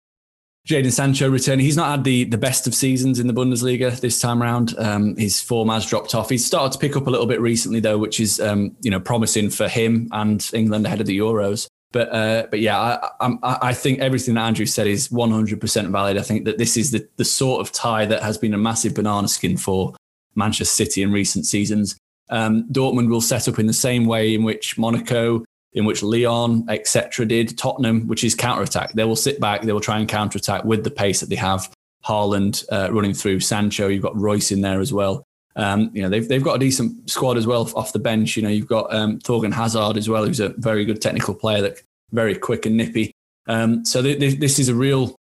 Jadon 0.67 0.93
Sancho 0.93 1.29
returning. 1.29 1.65
He's 1.65 1.77
not 1.77 1.91
had 1.91 2.05
the, 2.05 2.25
the 2.25 2.39
best 2.39 2.67
of 2.67 2.75
seasons 2.75 3.21
in 3.21 3.27
the 3.27 3.35
Bundesliga 3.35 4.01
this 4.01 4.19
time 4.19 4.43
around. 4.43 4.75
Um, 4.79 5.15
his 5.17 5.41
form 5.41 5.69
has 5.69 5.85
dropped 5.85 6.15
off. 6.15 6.31
He's 6.31 6.45
started 6.45 6.73
to 6.73 6.79
pick 6.79 6.97
up 6.97 7.07
a 7.07 7.11
little 7.11 7.27
bit 7.27 7.41
recently, 7.41 7.81
though, 7.81 7.99
which 7.99 8.19
is 8.19 8.41
um, 8.41 8.75
you 8.81 8.91
know 8.91 9.01
promising 9.01 9.51
for 9.51 9.69
him 9.69 10.09
and 10.13 10.49
England 10.55 10.87
ahead 10.87 11.01
of 11.01 11.07
the 11.07 11.19
Euros. 11.19 11.69
But 11.93 12.09
uh, 12.13 12.47
but 12.51 12.61
yeah, 12.61 12.79
I, 12.79 13.11
I, 13.21 13.59
I 13.63 13.73
think 13.75 13.99
everything 14.01 14.35
that 14.35 14.47
Andrew 14.47 14.65
said 14.65 14.87
is 14.87 15.09
100% 15.09 15.91
valid. 15.91 16.17
I 16.17 16.23
think 16.23 16.47
that 16.47 16.57
this 16.57 16.79
is 16.79 16.91
the, 16.93 17.07
the 17.17 17.25
sort 17.27 17.61
of 17.61 17.71
tie 17.71 18.07
that 18.07 18.23
has 18.23 18.39
been 18.39 18.55
a 18.55 18.59
massive 18.59 18.95
banana 18.95 19.29
skin 19.29 19.59
for 19.59 19.95
Manchester 20.35 20.65
City 20.65 21.03
in 21.03 21.13
recent 21.13 21.45
seasons. 21.45 21.97
Um, 22.31 22.67
Dortmund 22.73 23.11
will 23.11 23.21
set 23.21 23.49
up 23.49 23.59
in 23.59 23.67
the 23.67 23.75
same 23.75 24.07
way 24.07 24.35
in 24.35 24.45
which 24.45 24.79
Monaco 24.79 25.45
in 25.75 25.85
which 25.85 26.03
Lyon, 26.03 26.65
etc., 26.69 27.27
did. 27.27 27.59
Tottenham, 27.59 28.07
which 28.07 28.25
is 28.25 28.35
counter 28.35 28.63
attack. 28.63 28.93
They 28.93 29.05
will 29.05 29.17
sit 29.17 29.41
back, 29.41 29.63
they 29.63 29.73
will 29.73 29.81
try 29.81 29.99
and 29.99 30.09
counter 30.09 30.39
attack 30.39 30.65
with 30.65 30.85
the 30.85 30.91
pace 30.91 31.21
that 31.21 31.29
they 31.29 31.37
have. 31.37 31.71
Haaland 32.05 32.65
uh, 32.71 32.93
running 32.93 33.15
through 33.15 33.41
Sancho, 33.41 33.89
you've 33.89 34.03
got 34.03 34.17
Reus 34.17 34.53
in 34.53 34.61
there 34.61 34.81
as 34.81 34.93
well. 34.93 35.25
Um, 35.57 35.91
you 35.95 36.03
know 36.03 36.09
they've 36.09 36.27
they've 36.27 36.43
got 36.43 36.57
a 36.57 36.59
decent 36.59 37.09
squad 37.09 37.37
as 37.37 37.47
well 37.47 37.71
off 37.77 37.93
the 37.93 37.99
bench. 37.99 38.37
You 38.37 38.43
know 38.43 38.49
you've 38.49 38.67
got 38.67 38.93
um, 38.93 39.21
Thorgan 39.21 39.53
Hazard 39.53 39.97
as 39.97 40.09
well, 40.09 40.27
who's 40.27 40.41
a 40.41 40.49
very 40.59 40.85
good 40.85 41.01
technical 41.01 41.33
player, 41.35 41.63
that 41.63 41.81
very 42.13 42.35
quick 42.35 42.67
and 42.67 42.77
nippy. 42.77 43.13
Um, 43.47 43.85
so 43.85 44.03
th- 44.03 44.19
th- 44.19 44.41
this 44.41 44.59
is 44.59 44.69
a 44.69 44.75
real, 44.75 45.15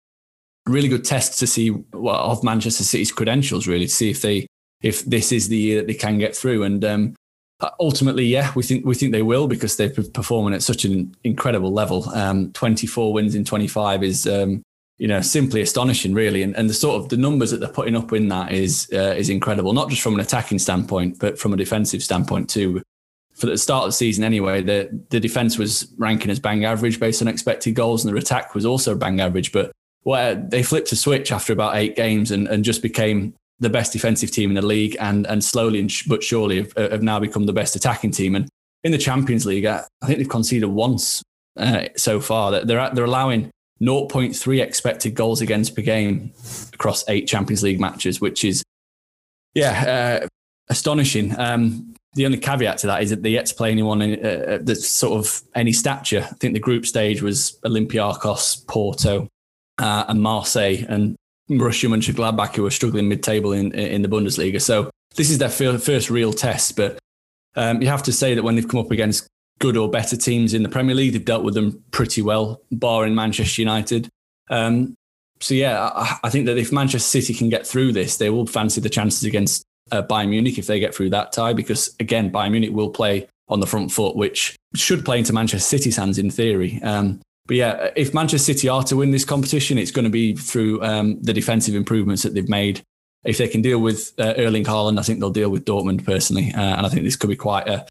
really 0.68 0.88
good 0.88 1.04
test 1.04 1.40
to 1.40 1.48
see 1.48 1.72
well, 1.94 2.16
of 2.16 2.44
Manchester 2.44 2.84
City's 2.84 3.12
credentials, 3.12 3.68
really, 3.68 3.86
to 3.86 3.92
see 3.92 4.10
if 4.10 4.22
they 4.22 4.48
if 4.82 5.04
this 5.06 5.32
is 5.32 5.48
the 5.48 5.58
year 5.58 5.78
that 5.78 5.88
they 5.88 5.94
can 5.94 6.18
get 6.18 6.36
through. 6.36 6.64
And 6.64 6.84
um, 6.86 7.16
ultimately, 7.80 8.26
yeah, 8.26 8.52
we 8.56 8.64
think 8.64 8.86
we 8.86 8.96
think 8.96 9.12
they 9.12 9.22
will 9.22 9.48
because 9.48 9.78
they're 9.78 9.90
performing 9.90 10.54
at 10.54 10.64
such 10.64 10.86
an 10.86 11.16
incredible 11.24 11.72
level. 11.72 12.10
Um, 12.10 12.52
24 12.54 13.14
wins 13.14 13.36
in 13.36 13.46
25 13.46 14.04
is 14.04 14.28
um, 14.28 14.64
you 14.98 15.08
know 15.08 15.22
simply 15.22 15.62
astonishing, 15.62 16.14
really, 16.14 16.44
and, 16.44 16.56
and 16.56 16.70
the 16.70 16.74
sort 16.74 17.02
of 17.02 17.10
the 17.10 17.18
numbers 17.18 17.52
that 17.52 17.60
they're 17.60 17.70
putting 17.70 17.96
up 17.96 18.14
in 18.14 18.30
that 18.30 18.52
is 18.52 18.90
uh, 18.94 19.16
is 19.18 19.30
incredible. 19.30 19.74
Not 19.74 19.90
just 19.90 20.02
from 20.02 20.16
an 20.16 20.20
attacking 20.20 20.60
standpoint, 20.60 21.20
but 21.20 21.40
from 21.40 21.54
a 21.54 21.58
defensive 21.58 22.04
standpoint 22.04 22.50
too. 22.50 22.82
For 23.34 23.48
the 23.48 23.58
start 23.58 23.86
of 23.86 23.90
the 23.90 23.94
season, 23.94 24.24
anyway, 24.24 24.62
the 24.62 24.90
the 25.10 25.20
defense 25.20 25.58
was 25.58 25.92
ranking 25.98 26.32
as 26.32 26.40
bang 26.40 26.66
average 26.66 27.00
based 27.00 27.22
on 27.22 27.28
expected 27.28 27.76
goals, 27.76 28.04
and 28.04 28.14
their 28.14 28.22
attack 28.22 28.56
was 28.56 28.66
also 28.66 28.96
bang 28.96 29.20
average. 29.20 29.52
But 29.52 29.72
where 30.04 30.36
they 30.36 30.64
flipped 30.64 30.92
a 30.92 30.96
switch 30.96 31.32
after 31.32 31.54
about 31.54 31.76
eight 31.76 31.96
games 31.96 32.32
and, 32.32 32.48
and 32.48 32.64
just 32.64 32.82
became 32.82 33.36
the 33.62 33.70
best 33.70 33.94
defensive 33.94 34.32
team 34.32 34.50
in 34.50 34.56
the 34.56 34.66
league 34.66 34.98
and 35.00 35.26
and 35.28 35.44
slowly 35.44 35.88
but 36.08 36.24
surely 36.24 36.58
have, 36.58 36.74
have 36.92 37.04
now 37.04 37.20
become 37.20 37.46
the 37.46 37.54
best 37.54 37.76
attacking 37.76 38.12
team. 38.12 38.36
And 38.36 38.50
in 38.84 38.92
the 38.92 38.98
Champions 38.98 39.46
League, 39.46 39.66
I 39.66 39.86
think 40.06 40.18
they've 40.18 40.28
conceded 40.28 40.68
once 40.68 41.22
uh, 41.58 41.86
so 41.96 42.20
far. 42.20 42.52
That 42.52 42.68
they're 42.68 42.90
they're 42.94 43.06
allowing 43.06 43.52
0.3 43.82 44.62
expected 44.62 45.16
goals 45.16 45.42
against 45.42 45.76
per 45.76 45.82
game 45.82 46.34
across 46.74 47.08
eight 47.08 47.28
Champions 47.28 47.64
League 47.64 47.80
matches, 47.80 48.20
which 48.20 48.44
is 48.44 48.64
yeah 49.54 50.22
uh, 50.24 50.28
astonishing. 50.70 51.40
Um, 51.40 51.94
the 52.14 52.26
only 52.26 52.40
caveat 52.40 52.80
to 52.80 52.88
that 52.88 53.04
is 53.04 53.12
that 53.12 53.24
they 53.24 53.30
yet 53.30 53.46
to 53.46 53.56
play 53.56 53.72
anyone 53.72 54.02
in, 54.02 54.26
uh, 54.26 54.58
that's 54.62 54.90
sort 54.90 55.14
of 55.14 55.42
any 55.56 55.72
stature. 55.72 56.28
I 56.30 56.34
think 56.36 56.54
the 56.54 56.60
group 56.60 56.86
stage 56.86 57.22
was 57.22 57.58
Olympiacos, 57.64 58.68
Porto, 58.68 59.30
uh, 59.78 60.06
and 60.10 60.22
Marseille, 60.22 60.84
and 60.90 61.16
Borussia 61.60 61.90
Mönchengladbach, 61.90 62.56
who 62.56 62.66
are 62.66 62.72
struggling 62.72 63.08
mid-table 63.08 63.52
in 63.54 63.74
in 63.74 64.02
the 64.02 64.10
Bundesliga. 64.10 64.62
So 64.62 64.90
this 65.16 65.30
is 65.30 65.38
their 65.38 65.50
first 65.50 66.10
real 66.10 66.34
test. 66.34 66.76
But 66.76 67.00
um, 67.56 67.82
you 67.82 67.88
have 67.88 68.04
to 68.04 68.14
say 68.14 68.34
that 68.36 68.44
when 68.44 68.56
they've 68.56 68.68
come 68.68 68.80
up 68.80 68.92
against 68.92 69.28
good 69.60 69.78
or 69.78 69.90
better 69.90 70.18
teams 70.18 70.54
in 70.54 70.64
the 70.64 70.70
Premier 70.70 70.96
League, 70.96 71.14
they've 71.14 71.26
dealt 71.26 71.44
with 71.44 71.54
them 71.54 71.84
pretty 71.92 72.22
well, 72.22 72.62
barring 72.72 73.16
Manchester 73.16 73.62
United. 73.62 74.10
Um, 74.50 74.96
so 75.40 75.54
yeah, 75.54 75.90
I, 75.94 76.18
I, 76.24 76.30
think 76.30 76.46
that 76.46 76.58
if 76.58 76.72
Manchester 76.72 77.22
City 77.22 77.34
can 77.34 77.50
get 77.50 77.66
through 77.66 77.94
this, 77.94 78.18
they 78.18 78.30
will 78.30 78.46
fancy 78.46 78.82
the 78.82 78.90
chances 78.90 79.24
against 79.24 79.64
uh, 79.92 80.02
Bayern 80.02 80.30
Munich 80.30 80.58
if 80.58 80.68
they 80.68 80.80
get 80.80 80.94
through 80.94 81.10
that 81.12 81.32
tie, 81.32 81.54
because 81.54 81.96
again, 82.00 82.32
Bayern 82.32 82.52
Munich 82.52 82.72
will 82.72 82.90
play 82.90 83.28
on 83.50 83.60
the 83.60 83.68
front 83.68 83.92
foot, 83.92 84.16
which 84.16 84.56
should 84.76 85.04
play 85.04 85.20
into 85.20 85.34
Manchester 85.34 85.78
City's 85.78 85.98
hands 85.98 86.18
in 86.18 86.30
theory. 86.30 86.82
Um, 86.84 87.22
but 87.48 87.58
yeah, 87.58 87.90
if 87.96 88.14
Manchester 88.14 88.54
City 88.54 88.70
are 88.70 88.84
to 88.84 88.96
win 88.96 89.12
this 89.12 89.26
competition, 89.26 89.78
it's 89.78 89.92
going 89.92 90.06
to 90.06 90.12
be 90.12 90.36
through 90.36 90.84
um, 90.84 91.22
the 91.22 91.34
defensive 91.34 91.76
improvements 91.76 92.24
that 92.24 92.34
they've 92.34 92.48
made. 92.48 92.82
If 93.24 93.38
they 93.38 93.48
can 93.48 93.62
deal 93.62 93.80
with 93.80 94.14
uh, 94.20 94.34
Erling 94.38 94.64
Haaland, 94.64 95.00
I 95.00 95.04
think 95.04 95.20
they'll 95.20 95.32
deal 95.32 95.50
with 95.50 95.66
Dortmund 95.66 96.06
personally, 96.06 96.54
uh, 96.54 96.62
and 96.62 96.86
I 96.86 96.90
think 96.90 97.04
this 97.04 97.16
could 97.16 97.30
be 97.30 97.36
quite 97.36 97.68
a. 97.68 97.86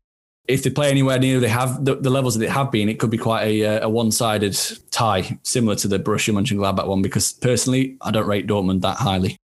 If 0.48 0.64
they 0.64 0.70
play 0.70 0.90
anywhere 0.90 1.18
near 1.18 1.38
they 1.38 1.48
have 1.48 1.84
the, 1.84 1.94
the 1.94 2.10
levels 2.10 2.34
that 2.34 2.40
they 2.40 2.50
have 2.50 2.72
been, 2.72 2.88
it 2.88 2.98
could 2.98 3.10
be 3.10 3.18
quite 3.18 3.44
a, 3.44 3.64
uh, 3.64 3.86
a 3.86 3.88
one-sided 3.88 4.58
tie, 4.90 5.38
similar 5.44 5.76
to 5.76 5.86
the 5.86 5.98
Borussia 5.98 6.34
Mönchengladbach 6.34 6.88
one. 6.88 7.02
Because 7.02 7.32
personally, 7.32 7.96
I 8.00 8.10
don't 8.10 8.26
rate 8.26 8.48
Dortmund 8.48 8.80
that 8.80 8.96
highly. 8.96 9.36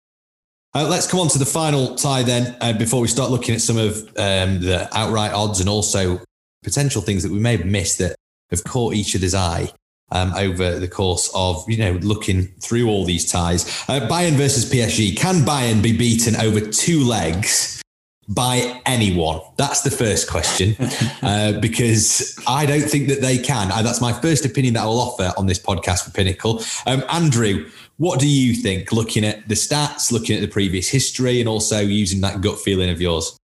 Uh, 0.74 0.88
let's 0.88 1.06
come 1.06 1.20
on 1.20 1.28
to 1.28 1.38
the 1.38 1.44
final 1.44 1.94
tie 1.96 2.22
then, 2.22 2.56
uh, 2.60 2.72
before 2.72 3.00
we 3.00 3.08
start 3.08 3.30
looking 3.30 3.54
at 3.54 3.60
some 3.60 3.76
of 3.76 3.98
um, 4.16 4.60
the 4.60 4.88
outright 4.92 5.32
odds 5.32 5.60
and 5.60 5.68
also 5.68 6.20
potential 6.62 7.02
things 7.02 7.22
that 7.22 7.30
we 7.30 7.38
may 7.38 7.56
have 7.56 7.66
missed 7.66 7.98
that 7.98 8.16
have 8.50 8.64
caught 8.64 8.94
each 8.94 9.14
other's 9.14 9.34
eye 9.34 9.70
um, 10.14 10.32
over 10.34 10.78
the 10.78 10.88
course 10.88 11.30
of 11.34 11.68
you 11.68 11.76
know 11.76 11.92
looking 12.02 12.46
through 12.60 12.88
all 12.88 13.04
these 13.04 13.30
ties. 13.30 13.66
Uh, 13.88 14.00
Bayern 14.08 14.32
versus 14.32 14.70
PSG. 14.70 15.16
Can 15.16 15.44
Bayern 15.44 15.82
be 15.82 15.96
beaten 15.96 16.36
over 16.36 16.60
two 16.60 17.04
legs? 17.04 17.82
By 18.26 18.80
anyone? 18.86 19.42
That's 19.58 19.82
the 19.82 19.90
first 19.90 20.30
question, 20.30 20.76
uh, 21.22 21.60
because 21.60 22.42
I 22.46 22.64
don't 22.64 22.88
think 22.88 23.08
that 23.08 23.20
they 23.20 23.36
can. 23.36 23.70
Uh, 23.70 23.82
that's 23.82 24.00
my 24.00 24.14
first 24.14 24.46
opinion 24.46 24.72
that 24.74 24.84
I 24.84 24.86
will 24.86 24.98
offer 24.98 25.30
on 25.36 25.44
this 25.44 25.58
podcast 25.58 26.04
for 26.04 26.10
Pinnacle. 26.10 26.62
Um, 26.86 27.04
Andrew, 27.10 27.68
what 27.98 28.20
do 28.20 28.26
you 28.26 28.54
think? 28.54 28.92
Looking 28.92 29.26
at 29.26 29.46
the 29.46 29.54
stats, 29.54 30.10
looking 30.10 30.36
at 30.36 30.40
the 30.40 30.48
previous 30.48 30.88
history, 30.88 31.38
and 31.38 31.46
also 31.46 31.80
using 31.80 32.22
that 32.22 32.40
gut 32.40 32.58
feeling 32.58 32.88
of 32.88 32.98
yours. 32.98 33.36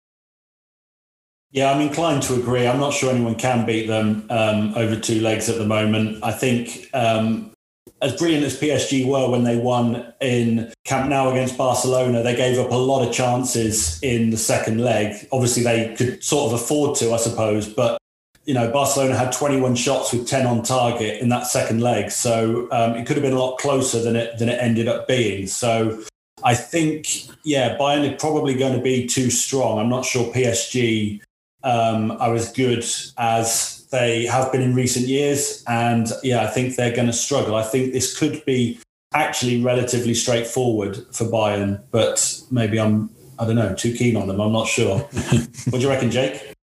Yeah, 1.52 1.72
I'm 1.72 1.80
inclined 1.80 2.22
to 2.24 2.34
agree. 2.34 2.66
I'm 2.66 2.78
not 2.78 2.92
sure 2.92 3.10
anyone 3.10 3.34
can 3.34 3.66
beat 3.66 3.88
them 3.88 4.26
um, 4.30 4.72
over 4.76 4.94
two 4.94 5.20
legs 5.20 5.48
at 5.48 5.58
the 5.58 5.66
moment. 5.66 6.22
I 6.22 6.30
think 6.30 6.88
um, 6.94 7.52
as 8.00 8.16
brilliant 8.16 8.44
as 8.44 8.58
PSG 8.58 9.04
were 9.06 9.28
when 9.28 9.42
they 9.42 9.56
won 9.56 10.12
in 10.20 10.72
Camp 10.84 11.10
Nou 11.10 11.30
against 11.30 11.58
Barcelona, 11.58 12.22
they 12.22 12.36
gave 12.36 12.58
up 12.58 12.70
a 12.70 12.76
lot 12.76 13.06
of 13.06 13.12
chances 13.12 14.00
in 14.00 14.30
the 14.30 14.36
second 14.36 14.80
leg. 14.80 15.26
Obviously, 15.32 15.64
they 15.64 15.94
could 15.96 16.22
sort 16.22 16.52
of 16.52 16.60
afford 16.60 16.96
to, 16.98 17.12
I 17.12 17.16
suppose, 17.16 17.68
but 17.68 17.98
you 18.44 18.54
know, 18.54 18.70
Barcelona 18.70 19.16
had 19.16 19.32
21 19.32 19.74
shots 19.74 20.12
with 20.12 20.26
10 20.26 20.46
on 20.46 20.62
target 20.62 21.20
in 21.20 21.28
that 21.28 21.46
second 21.46 21.80
leg, 21.80 22.10
so 22.10 22.68
um, 22.72 22.94
it 22.94 23.06
could 23.06 23.16
have 23.16 23.22
been 23.22 23.34
a 23.34 23.38
lot 23.38 23.58
closer 23.58 24.00
than 24.00 24.16
it 24.16 24.38
than 24.38 24.48
it 24.48 24.60
ended 24.60 24.88
up 24.88 25.06
being. 25.06 25.46
So 25.46 26.02
I 26.42 26.54
think, 26.54 27.28
yeah, 27.44 27.76
Bayern 27.76 28.10
are 28.10 28.16
probably 28.16 28.54
going 28.54 28.72
to 28.72 28.82
be 28.82 29.06
too 29.06 29.30
strong. 29.30 29.78
I'm 29.78 29.90
not 29.90 30.04
sure 30.04 30.32
PSG 30.32 31.20
um, 31.62 32.12
are 32.12 32.35
as 32.35 32.53
good 32.53 32.85
as 33.18 33.87
they 33.90 34.27
have 34.27 34.53
been 34.53 34.62
in 34.62 34.75
recent 34.75 35.07
years. 35.07 35.64
And 35.68 36.09
yeah, 36.23 36.42
I 36.42 36.46
think 36.46 36.77
they're 36.77 36.94
going 36.94 37.07
to 37.09 37.12
struggle. 37.12 37.55
I 37.55 37.62
think 37.62 37.92
this 37.92 38.16
could 38.16 38.44
be 38.44 38.81
actually 39.12 39.62
relatively 39.62 40.14
straightforward 40.14 40.99
for 41.12 41.25
Bayern, 41.25 41.83
but 41.90 42.42
maybe 42.51 42.79
I'm, 42.79 43.11
I 43.38 43.46
don't 43.46 43.57
know, 43.57 43.75
too 43.75 43.94
keen 43.94 44.16
on 44.16 44.29
them. 44.29 44.40
I'm 44.40 44.53
not 44.53 44.68
sure. 44.68 44.99
what 44.99 45.73
do 45.73 45.79
you 45.79 45.88
reckon, 45.88 46.11
Jake? 46.11 46.55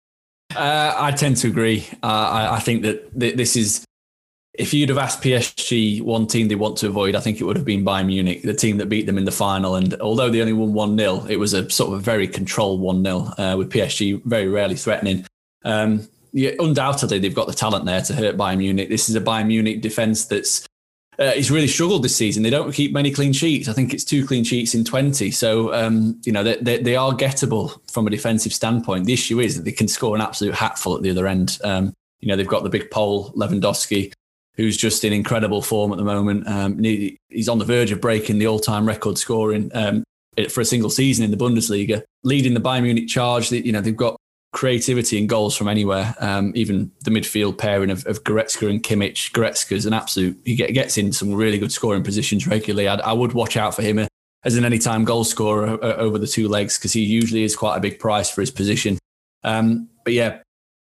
Uh, 0.55 0.95
I 0.97 1.11
tend 1.11 1.37
to 1.39 1.49
agree. 1.49 1.87
Uh, 2.03 2.07
I, 2.07 2.57
I, 2.57 2.59
think 2.61 2.83
that 2.83 3.19
th- 3.19 3.37
this 3.37 3.57
is 3.57 3.85
if 4.59 4.73
you'd 4.73 4.89
have 4.89 4.99
asked 4.99 5.23
PSG 5.23 6.03
one 6.03 6.27
team 6.27 6.49
they 6.49 6.55
want 6.55 6.77
to 6.79 6.87
avoid, 6.87 7.15
I 7.15 7.21
think 7.21 7.41
it 7.41 7.45
would 7.45 7.57
have 7.57 7.65
been 7.65 7.85
Bayern 7.85 8.07
Munich, 8.07 8.43
the 8.43 8.55
team 8.55 8.79
that 8.79 8.89
beat 8.89 9.07
them 9.07 9.19
in 9.19 9.25
the 9.25 9.33
final. 9.33 9.77
And 9.77 9.95
although 10.01 10.31
they 10.31 10.41
only 10.41 10.53
won 10.53 10.73
1 10.73 10.99
0, 10.99 11.27
it 11.29 11.37
was 11.37 11.53
a 11.53 11.69
sort 11.71 11.93
of 11.93 11.99
a 11.99 12.03
very 12.03 12.27
controlled 12.27 12.81
1 12.81 13.05
0 13.05 13.17
uh, 13.39 13.55
with 13.57 13.71
PSG 13.71 14.23
very 14.25 14.49
rarely 14.49 14.77
threatening. 14.77 15.27
Um, 15.65 16.09
yeah, 16.33 16.53
undoubtedly 16.59 17.19
they've 17.19 17.35
got 17.35 17.47
the 17.47 17.55
talent 17.55 17.85
there 17.87 18.03
to 18.03 18.15
hurt 18.15 18.37
Bayern 18.37 18.59
Munich. 18.59 18.89
This 18.89 19.09
is 19.09 19.15
a 19.15 19.21
Bayern 19.21 19.47
Munich 19.47 19.81
defense 19.81 20.27
that's 20.27 20.67
uh, 21.19 21.33
he's 21.33 21.51
really 21.51 21.67
struggled 21.67 22.05
this 22.05 22.15
season. 22.15 22.43
They 22.43 22.51
don't 22.51 22.73
keep 22.73 22.93
many 22.93 23.11
clean 23.11 23.33
sheets. 23.33 23.69
I 23.69 23.73
think 23.73 23.95
it's 23.95 24.05
two 24.05 24.27
clean 24.27 24.45
sheets 24.45 24.75
in 24.75 24.85
20. 24.85 25.31
So, 25.31 25.73
um, 25.73 26.21
you 26.25 26.33
know, 26.33 26.43
they, 26.43 26.57
they, 26.57 26.83
they, 26.83 26.97
are 26.97 27.13
gettable 27.13 27.81
from 27.91 28.07
a 28.07 28.11
defensive 28.11 28.53
standpoint. 28.53 29.07
The 29.07 29.15
issue 29.15 29.41
is 29.41 29.57
that 29.57 29.65
they 29.65 29.73
can 29.73 29.89
score 29.89 30.15
an 30.15 30.21
absolute 30.21 30.55
hatful 30.55 30.95
at 30.95 31.03
the 31.03 31.11
other 31.11 31.27
end. 31.27 31.59
Um, 31.65 31.95
you 32.21 32.29
know, 32.29 32.37
they've 32.37 32.47
got 32.47 32.65
the 32.65 32.69
big 32.69 32.91
Pole, 32.91 33.33
Lewandowski, 33.33 34.13
who's 34.57 34.77
just 34.77 35.05
in 35.05 35.13
incredible 35.13 35.63
form 35.63 35.93
at 35.93 35.99
the 35.99 36.05
moment. 36.05 36.47
Um, 36.49 36.79
he, 36.83 37.19
he's 37.29 37.49
on 37.49 37.59
the 37.59 37.65
verge 37.65 37.93
of 37.93 38.01
breaking 38.01 38.39
the 38.39 38.47
all 38.47 38.59
time 38.59 38.87
record 38.87 39.19
scoring 39.19 39.71
um, 39.75 40.05
for 40.51 40.61
a 40.61 40.65
single 40.65 40.91
season 40.91 41.25
in 41.25 41.31
the 41.31 41.37
Bundesliga, 41.37 42.03
leading 42.25 42.55
the 42.55 42.61
Bayern 42.61 42.83
Munich 42.83 43.09
charge. 43.09 43.51
You 43.53 43.73
know, 43.73 43.81
they've 43.81 43.97
got 43.97 44.17
creativity 44.53 45.19
and 45.19 45.29
goals 45.29 45.55
from 45.55 45.69
anywhere. 45.69 46.15
Um, 46.19 46.53
even 46.55 46.91
the 47.05 47.11
midfield 47.11 47.59
pairing 47.59 47.91
of, 47.91 48.07
of 48.07 48.25
Goretzka 48.25 48.71
and 48.71 48.83
Kimmich. 48.83 49.33
Goretzka's 49.33 49.87
an 49.87 49.93
absolute, 49.93 50.39
he 50.45 50.55
get, 50.55 50.73
gets 50.73 50.97
in 50.97 51.13
some 51.13 51.35
really 51.35 51.59
good 51.59 51.73
scoring 51.73 52.03
positions 52.03 52.47
regularly. 52.47 52.89
I'd, 52.89 53.01
I 53.03 53.13
would 53.13 53.35
watch 53.35 53.57
out 53.57 53.75
for 53.75 53.83
him 53.83 54.07
as 54.45 54.57
an 54.57 54.65
anytime 54.65 55.05
goal 55.05 55.25
scorer 55.25 55.83
uh, 55.85 55.97
over 55.97 56.19
the 56.19 56.27
two 56.27 56.49
legs 56.49 56.79
because 56.79 56.93
he 56.93 57.03
usually 57.03 57.43
is 57.43 57.55
quite 57.55 57.77
a 57.77 57.81
big 57.81 57.99
price 57.99 58.31
for 58.31 58.41
his 58.41 58.51
position. 58.51 58.99
Um, 59.45 59.89
but 60.05 60.15
yeah, 60.15 60.39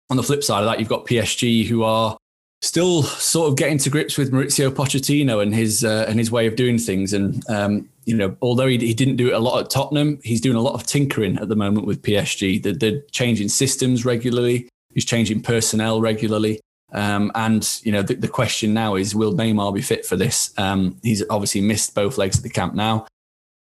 on 0.10 0.18
the 0.18 0.24
flip 0.24 0.44
side 0.44 0.60
of 0.60 0.68
that, 0.68 0.80
you've 0.80 0.88
got 0.88 1.06
PSG 1.06 1.66
who 1.66 1.84
are 1.84 2.18
still 2.66 3.04
sort 3.04 3.50
of 3.50 3.56
getting 3.56 3.78
to 3.78 3.90
grips 3.90 4.18
with 4.18 4.32
Mauricio 4.32 4.70
Pochettino 4.72 5.42
and 5.42 5.54
his 5.54 5.86
uh, 5.86 6.06
and 6.08 6.18
his 6.18 6.32
way 6.32 6.48
of 6.48 6.56
doing 6.56 6.78
things. 6.78 7.14
And 7.14 7.48
um, 7.50 7.90
you 8.06 8.16
know, 8.16 8.36
although 8.42 8.68
he, 8.68 8.78
he 8.78 8.94
didn't 8.94 9.18
do 9.18 9.28
it 9.28 9.34
a 9.34 9.40
lot 9.40 9.64
at 9.64 9.70
Tottenham, 9.70 10.20
he's 10.24 10.42
doing 10.42 10.58
a 10.58 10.62
lot 10.62 10.74
of 10.74 10.86
tinkering 10.86 11.38
at 11.38 11.48
the 11.48 11.56
moment 11.56 11.86
with 11.86 12.02
PSG. 12.02 12.62
They're, 12.62 12.74
they're 12.74 13.02
changing 13.12 13.50
systems 13.50 14.06
regularly. 14.06 14.68
He's 14.94 15.06
changing 15.06 15.42
personnel 15.42 16.02
regularly. 16.02 16.60
Um, 16.92 17.32
and 17.36 17.68
you 17.84 17.92
know, 17.92 18.02
the, 18.02 18.16
the, 18.16 18.28
question 18.28 18.74
now 18.74 18.96
is, 18.96 19.16
will 19.16 19.34
Neymar 19.34 19.74
be 19.74 19.82
fit 19.82 20.06
for 20.06 20.16
this? 20.16 20.54
Um, 20.58 20.98
he's 21.04 21.24
obviously 21.30 21.60
missed 21.60 21.94
both 21.94 22.18
legs 22.18 22.38
of 22.38 22.44
the 22.44 22.50
camp 22.50 22.74
now. 22.74 23.06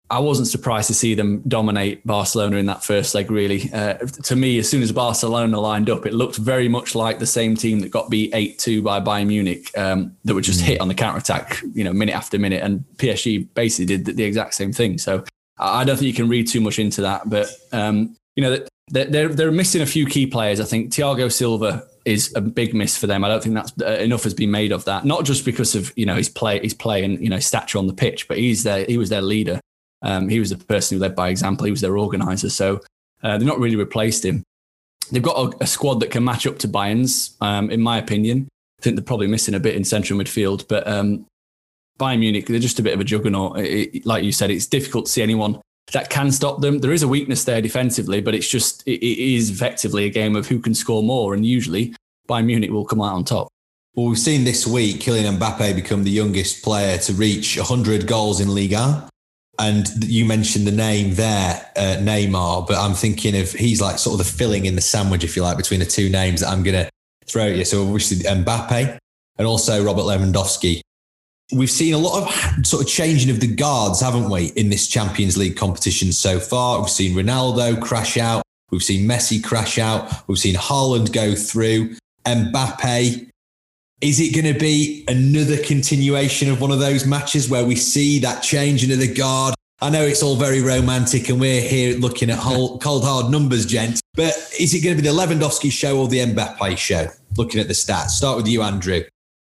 I 0.10 0.20
wasn't 0.20 0.48
surprised 0.48 0.88
to 0.88 0.94
see 0.94 1.16
them 1.16 1.42
dominate 1.48 2.06
Barcelona 2.06 2.56
in 2.58 2.66
that 2.68 2.84
first 2.84 3.14
leg, 3.14 3.30
really. 3.30 3.70
Uh, 3.74 3.96
to 3.96 4.36
me, 4.36 4.58
as 4.58 4.70
soon 4.70 4.82
as 4.82 4.92
Barcelona 4.92 5.60
lined 5.60 5.90
up, 5.90 6.06
it 6.06 6.14
looked 6.14 6.38
very 6.38 6.70
much 6.70 6.96
like 6.96 7.20
the 7.20 7.26
same 7.26 7.56
team 7.56 7.82
that 7.82 7.92
got 7.92 8.10
beat 8.10 8.34
8 8.34 8.58
2 8.58 8.82
by 8.82 9.02
Bayern 9.02 9.28
Munich, 9.28 9.78
um, 9.78 10.16
that 10.24 10.34
were 10.34 10.42
just 10.42 10.62
mm. 10.62 10.66
hit 10.66 10.82
on 10.82 10.88
the 10.88 10.94
counter 10.94 11.20
attack, 11.20 11.62
you 11.74 11.84
know, 11.84 11.92
minute 11.92 12.16
after 12.16 12.40
minute. 12.40 12.64
And 12.64 12.86
PSG 12.98 13.48
basically 13.54 13.86
did 13.86 14.06
the, 14.06 14.14
the, 14.14 14.24
exact 14.24 14.54
same 14.54 14.72
thing. 14.72 14.98
So 14.98 15.26
I 15.58 15.84
don't 15.84 15.98
think 15.98 16.08
you 16.08 16.14
can 16.14 16.30
read 16.30 16.48
too 16.48 16.62
much 16.62 16.80
into 16.80 17.02
that. 17.02 17.30
But, 17.30 17.50
um, 17.74 18.16
you 18.38 18.44
know, 18.44 18.66
they're, 18.90 19.06
they're, 19.06 19.30
they're 19.30 19.52
missing 19.52 19.82
a 19.82 19.86
few 19.86 20.06
key 20.06 20.26
players. 20.26 20.62
I 20.62 20.66
think 20.66 20.94
Thiago 20.94 21.30
Silva 21.30 21.86
is 22.06 22.34
a 22.36 22.40
big 22.40 22.74
miss 22.74 22.98
for 22.98 23.08
them. 23.08 23.26
I 23.26 23.28
don't 23.28 23.44
think 23.44 23.56
that's 23.56 23.74
uh, 23.82 24.02
enough 24.02 24.24
has 24.24 24.34
been 24.34 24.52
made 24.52 24.72
of 24.72 24.86
that. 24.86 25.04
Not 25.04 25.26
just 25.26 25.44
because 25.44 25.76
of 25.76 25.92
you 25.98 26.06
know 26.06 26.16
his 26.16 26.30
play, 26.30 26.58
his 26.62 26.74
play 26.74 27.04
and 27.04 27.22
you 27.22 27.28
know 27.28 27.40
stature 27.40 27.78
on 27.78 27.88
the 27.88 27.94
pitch, 27.94 28.30
but 28.30 28.38
he's 28.38 28.64
there. 28.64 28.86
He 28.86 28.98
was 28.98 29.10
their 29.10 29.22
leader. 29.22 29.60
Um, 30.02 30.30
he 30.30 30.40
was 30.40 30.52
the 30.52 30.58
person 30.58 30.98
who 30.98 31.02
led 31.02 31.16
by 31.16 31.30
example. 31.30 31.66
He 31.66 31.72
was 31.72 31.82
their 31.82 31.98
organizer. 31.98 32.50
So 32.50 32.82
uh, 33.24 33.38
they've 33.38 33.48
not 33.48 33.60
really 33.60 33.76
replaced 33.76 34.24
him. 34.24 34.44
They've 35.12 35.24
got 35.24 35.38
a, 35.38 35.64
a 35.64 35.68
squad 35.68 36.00
that 36.02 36.12
can 36.12 36.24
match 36.24 36.46
up 36.46 36.60
to 36.60 36.68
Bayern's, 36.68 37.36
um, 37.42 37.72
in 37.72 37.82
my 37.82 37.98
opinion. 37.98 38.48
I 38.80 38.84
think 38.84 38.96
they're 38.96 39.04
probably 39.04 39.28
missing 39.28 39.56
a 39.56 39.60
bit 39.60 39.76
in 39.76 39.84
central 39.84 40.20
midfield, 40.20 40.68
but 40.68 40.88
um, 40.88 41.26
Bayern 42.00 42.20
Munich, 42.20 42.46
they're 42.46 42.60
just 42.60 42.80
a 42.80 42.84
bit 42.84 42.94
of 42.94 43.00
a 43.00 43.04
juggernaut. 43.04 43.58
It, 43.58 43.96
it, 43.96 44.06
like 44.06 44.24
you 44.24 44.32
said, 44.32 44.52
it's 44.52 44.68
difficult 44.68 45.06
to 45.06 45.12
see 45.12 45.24
anyone 45.24 45.60
that 45.94 46.10
can 46.10 46.32
stop 46.32 46.62
them. 46.62 46.80
There 46.80 46.92
is 46.92 47.04
a 47.04 47.08
weakness 47.08 47.46
there 47.46 47.62
defensively, 47.62 48.22
but 48.22 48.36
it's 48.36 48.48
just, 48.48 48.84
it, 48.86 49.04
it 49.04 49.36
is 49.36 49.50
effectively 49.50 50.06
a 50.06 50.10
game 50.10 50.36
of 50.36 50.48
who 50.48 50.60
can 50.60 50.76
score 50.76 51.02
more. 51.02 51.34
And 51.34 51.46
usually 51.46 51.96
Bayern 52.28 52.46
Munich 52.46 52.72
will 52.72 52.86
come 52.86 53.02
out 53.02 53.16
on 53.16 53.24
top. 53.24 53.48
Well, 53.96 54.08
we've 54.08 54.20
seen 54.20 54.44
this 54.44 54.68
week 54.68 54.98
Kylian 54.98 55.40
Mbappe 55.40 55.74
become 55.74 56.04
the 56.04 56.12
youngest 56.12 56.64
player 56.64 57.00
to 57.00 57.14
reach 57.14 57.58
100 57.58 58.06
goals 58.06 58.40
in 58.40 58.54
Liga. 58.54 59.10
And 59.60 59.88
you 60.04 60.26
mentioned 60.26 60.68
the 60.68 60.72
name 60.72 61.16
there, 61.16 61.72
uh, 61.76 61.98
Neymar, 62.00 62.68
but 62.68 62.78
I'm 62.78 62.94
thinking 62.94 63.36
of 63.36 63.52
he's 63.52 63.82
like 63.82 63.98
sort 63.98 64.20
of 64.20 64.26
the 64.26 64.32
filling 64.32 64.66
in 64.66 64.76
the 64.76 64.82
sandwich, 64.82 65.24
if 65.24 65.36
you 65.36 65.42
like, 65.42 65.58
between 65.58 65.80
the 65.80 65.86
two 65.86 66.10
names 66.10 66.42
that 66.42 66.50
I'm 66.50 66.62
going 66.62 66.86
to 66.86 66.90
throw 67.26 67.48
at 67.48 67.56
you. 67.56 67.66
So 67.66 67.84
obviously 67.84 68.18
Mbappe 68.18 68.98
and 69.38 69.48
also 69.48 69.84
Robert 69.84 70.04
Lewandowski. 70.04 70.82
We've 71.54 71.72
seen 71.72 71.94
a 71.94 71.98
lot 71.98 72.24
of 72.24 72.66
sort 72.66 72.84
of 72.84 72.90
changing 72.90 73.32
of 73.32 73.40
the 73.40 73.48
guards, 73.48 74.02
haven't 74.02 74.30
we, 74.30 74.48
in 74.48 74.70
this 74.70 74.88
Champions 74.88 75.38
League 75.38 75.56
competition 75.56 76.12
so 76.12 76.40
far? 76.40 76.80
We've 76.80 76.90
seen 76.90 77.16
Ronaldo 77.16 77.82
crash 77.82 78.18
out. 78.18 78.44
We've 78.70 78.84
seen 78.84 79.08
Messi 79.08 79.42
crash 79.42 79.80
out. 79.80 80.28
We've 80.28 80.38
seen 80.38 80.56
Haaland 80.56 81.14
go 81.14 81.36
through. 81.36 81.96
Mbappe 82.26 83.27
is 84.02 84.20
it 84.20 84.34
going 84.34 84.52
to 84.54 84.60
be 84.60 85.04
another 85.08 85.58
continuation 85.58 86.52
of 86.52 86.62
one 86.62 86.72
of 86.72 86.80
those 86.80 87.06
matches 87.06 87.50
where 87.50 87.66
we 87.66 87.76
see 87.76 88.20
that 88.20 88.44
change 88.44 88.84
into 88.84 88.96
the 88.96 89.12
guard? 89.12 89.56
I 89.82 89.90
know 89.90 90.04
it's 90.04 90.22
all 90.22 90.36
very 90.36 90.62
romantic 90.62 91.30
and 91.30 91.40
we're 91.40 91.62
here 91.62 91.98
looking 91.98 92.30
at 92.30 92.38
whole, 92.38 92.78
cold 92.80 93.04
hard 93.04 93.32
numbers, 93.32 93.66
gents, 93.66 94.02
but 94.14 94.34
is 94.60 94.74
it 94.74 94.84
going 94.84 94.96
to 94.96 95.02
be 95.02 95.08
the 95.08 95.14
Lewandowski 95.14 95.72
show 95.72 96.00
or 96.00 96.08
the 96.08 96.20
Mbappe 96.20 96.78
show? 96.78 97.08
Looking 97.38 97.60
at 97.60 97.68
the 97.68 97.74
stats. 97.74 98.10
Start 98.10 98.38
with 98.38 98.48
you, 98.48 98.62
Andrew. 98.62 99.04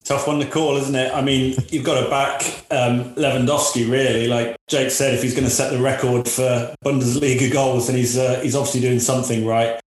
Tough 0.04 0.26
one 0.26 0.40
to 0.40 0.46
call, 0.46 0.78
isn't 0.78 0.96
it? 0.96 1.14
I 1.14 1.22
mean, 1.22 1.58
you've 1.70 1.84
got 1.84 2.02
to 2.02 2.10
back 2.10 2.42
um, 2.72 3.16
Lewandowski, 3.16 3.90
really. 3.90 4.28
Like 4.28 4.56
Jake 4.68 4.92
said, 4.92 5.14
if 5.14 5.24
he's 5.24 5.34
going 5.34 5.44
to 5.44 5.50
set 5.50 5.72
the 5.72 5.82
record 5.82 6.28
for 6.28 6.74
Bundesliga 6.86 7.52
goals, 7.52 7.88
then 7.88 7.98
he's 7.98 8.18
uh, 8.18 8.40
he's 8.42 8.56
obviously 8.56 8.80
doing 8.80 9.00
something 9.00 9.46
right. 9.46 9.80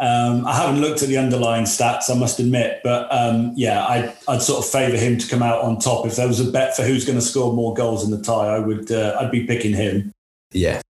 Um, 0.00 0.46
I 0.46 0.54
haven't 0.54 0.80
looked 0.80 1.02
at 1.02 1.08
the 1.08 1.18
underlying 1.18 1.64
stats, 1.64 2.08
I 2.08 2.14
must 2.14 2.38
admit, 2.38 2.80
but 2.84 3.12
um, 3.12 3.52
yeah, 3.56 3.84
I'd, 3.84 4.16
I'd, 4.28 4.42
sort 4.42 4.64
of 4.64 4.70
favour 4.70 4.96
him 4.96 5.18
to 5.18 5.26
come 5.26 5.42
out 5.42 5.62
on 5.62 5.80
top. 5.80 6.06
If 6.06 6.16
there 6.16 6.28
was 6.28 6.38
a 6.38 6.50
bet 6.52 6.76
for 6.76 6.82
who's 6.84 7.04
going 7.04 7.18
to 7.18 7.24
score 7.24 7.52
more 7.52 7.74
goals 7.74 8.04
in 8.04 8.12
the 8.12 8.22
tie, 8.22 8.54
I 8.54 8.60
would, 8.60 8.92
uh, 8.92 9.16
I'd 9.20 9.32
be 9.32 9.44
picking 9.44 9.74
him. 9.74 10.12
Yeah. 10.52 10.80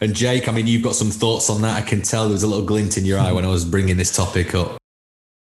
And 0.00 0.14
Jake, 0.14 0.48
I 0.48 0.52
mean, 0.52 0.66
you've 0.66 0.82
got 0.82 0.94
some 0.94 1.10
thoughts 1.10 1.48
on 1.48 1.62
that. 1.62 1.76
I 1.76 1.86
can 1.86 2.02
tell 2.02 2.24
there 2.24 2.32
was 2.32 2.42
a 2.42 2.46
little 2.46 2.64
glint 2.64 2.98
in 2.98 3.06
your 3.06 3.18
eye 3.18 3.32
when 3.32 3.44
I 3.44 3.48
was 3.48 3.64
bringing 3.64 3.96
this 3.96 4.14
topic 4.14 4.54
up. 4.54 4.79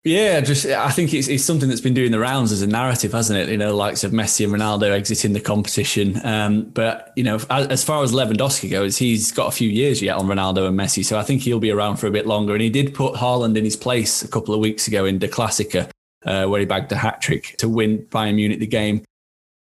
Yeah, 0.06 0.40
just 0.40 0.68
I 0.68 0.92
think 0.92 1.16
it's, 1.16 1.28
it's 1.28 1.44
something 1.44 1.68
that's 1.68 1.82
been 1.82 1.96
doing 1.96 2.12
the 2.12 2.20
rounds 2.20 2.52
as 2.52 2.62
a 2.62 2.68
narrative, 2.68 3.12
hasn't 3.12 3.40
it? 3.40 3.50
You 3.50 3.58
know, 3.58 3.76
likes 3.76 4.04
of 4.04 4.12
Messi 4.12 4.46
and 4.46 4.54
Ronaldo 4.54 4.92
exiting 4.92 5.34
the 5.34 5.42
competition. 5.42 6.24
Um, 6.24 6.66
but 6.66 7.12
you 7.16 7.24
know, 7.24 7.38
as, 7.50 7.68
as, 7.68 7.84
far 7.84 8.04
as 8.04 8.12
Lewandowski 8.12 8.70
goes, 8.70 8.98
he's 8.98 9.32
got 9.32 9.48
a 9.48 9.52
few 9.52 9.68
years 9.68 10.04
yet 10.04 10.16
on 10.16 10.28
Ronaldo 10.28 10.68
and 10.68 10.78
Messi, 10.80 11.04
so 11.04 11.18
I 11.18 11.24
think 11.24 11.42
he'll 11.42 11.60
be 11.60 11.72
around 11.72 11.98
for 11.98 12.06
a 12.06 12.12
bit 12.12 12.28
longer. 12.28 12.54
And 12.54 12.62
he 12.62 12.70
did 12.70 12.94
put 12.94 13.16
Haaland 13.16 13.58
in 13.58 13.64
his 13.64 13.76
place 13.76 14.22
a 14.22 14.28
couple 14.28 14.54
of 14.54 14.60
weeks 14.60 14.88
ago 14.88 15.06
in 15.06 15.18
the 15.18 15.28
Klassiker, 15.28 15.90
uh, 16.24 16.46
where 16.46 16.60
he 16.60 16.68
bagged 16.68 16.92
a 16.92 16.98
hat 16.98 17.20
trick 17.20 17.56
to 17.58 17.68
win 17.68 18.06
Bayern 18.12 18.36
Munich 18.36 18.60
the 18.60 18.68
game. 18.68 19.04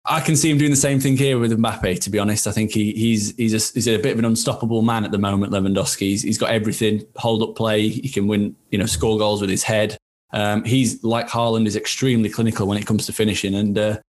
I 0.03 0.19
can 0.19 0.35
see 0.35 0.51
him 0.51 0.57
doing 0.57 0.71
the 0.71 0.75
same 0.75 0.99
thing 0.99 1.15
here 1.15 1.39
with 1.39 1.57
Mbappe. 1.57 2.01
To 2.01 2.09
be 2.09 2.19
honest, 2.19 2.47
I 2.47 2.51
think 2.51 2.71
he, 2.71 2.91
he's 2.91 3.33
he's 3.37 3.53
a, 3.53 3.73
he's 3.73 3.87
a 3.87 3.97
bit 3.97 4.11
of 4.11 4.19
an 4.19 4.25
unstoppable 4.25 4.81
man 4.81 5.05
at 5.05 5.11
the 5.11 5.17
moment. 5.17 5.53
Lewandowski, 5.53 5.99
he's, 5.99 6.23
he's 6.23 6.37
got 6.37 6.49
everything: 6.49 7.05
hold 7.15 7.41
up 7.41 7.55
play. 7.55 7.87
He 7.87 8.09
can 8.09 8.27
win, 8.27 8.57
you 8.71 8.77
know, 8.77 8.87
score 8.87 9.17
goals 9.17 9.39
with 9.39 9.49
his 9.49 9.63
head. 9.63 9.97
Um, 10.33 10.63
he's 10.63 11.03
like 11.03 11.27
Haaland 11.29 11.67
is 11.67 11.75
extremely 11.75 12.29
clinical 12.29 12.67
when 12.67 12.77
it 12.77 12.85
comes 12.85 13.05
to 13.05 13.13
finishing, 13.13 13.55
and 13.55 13.77
uh, 13.77 13.99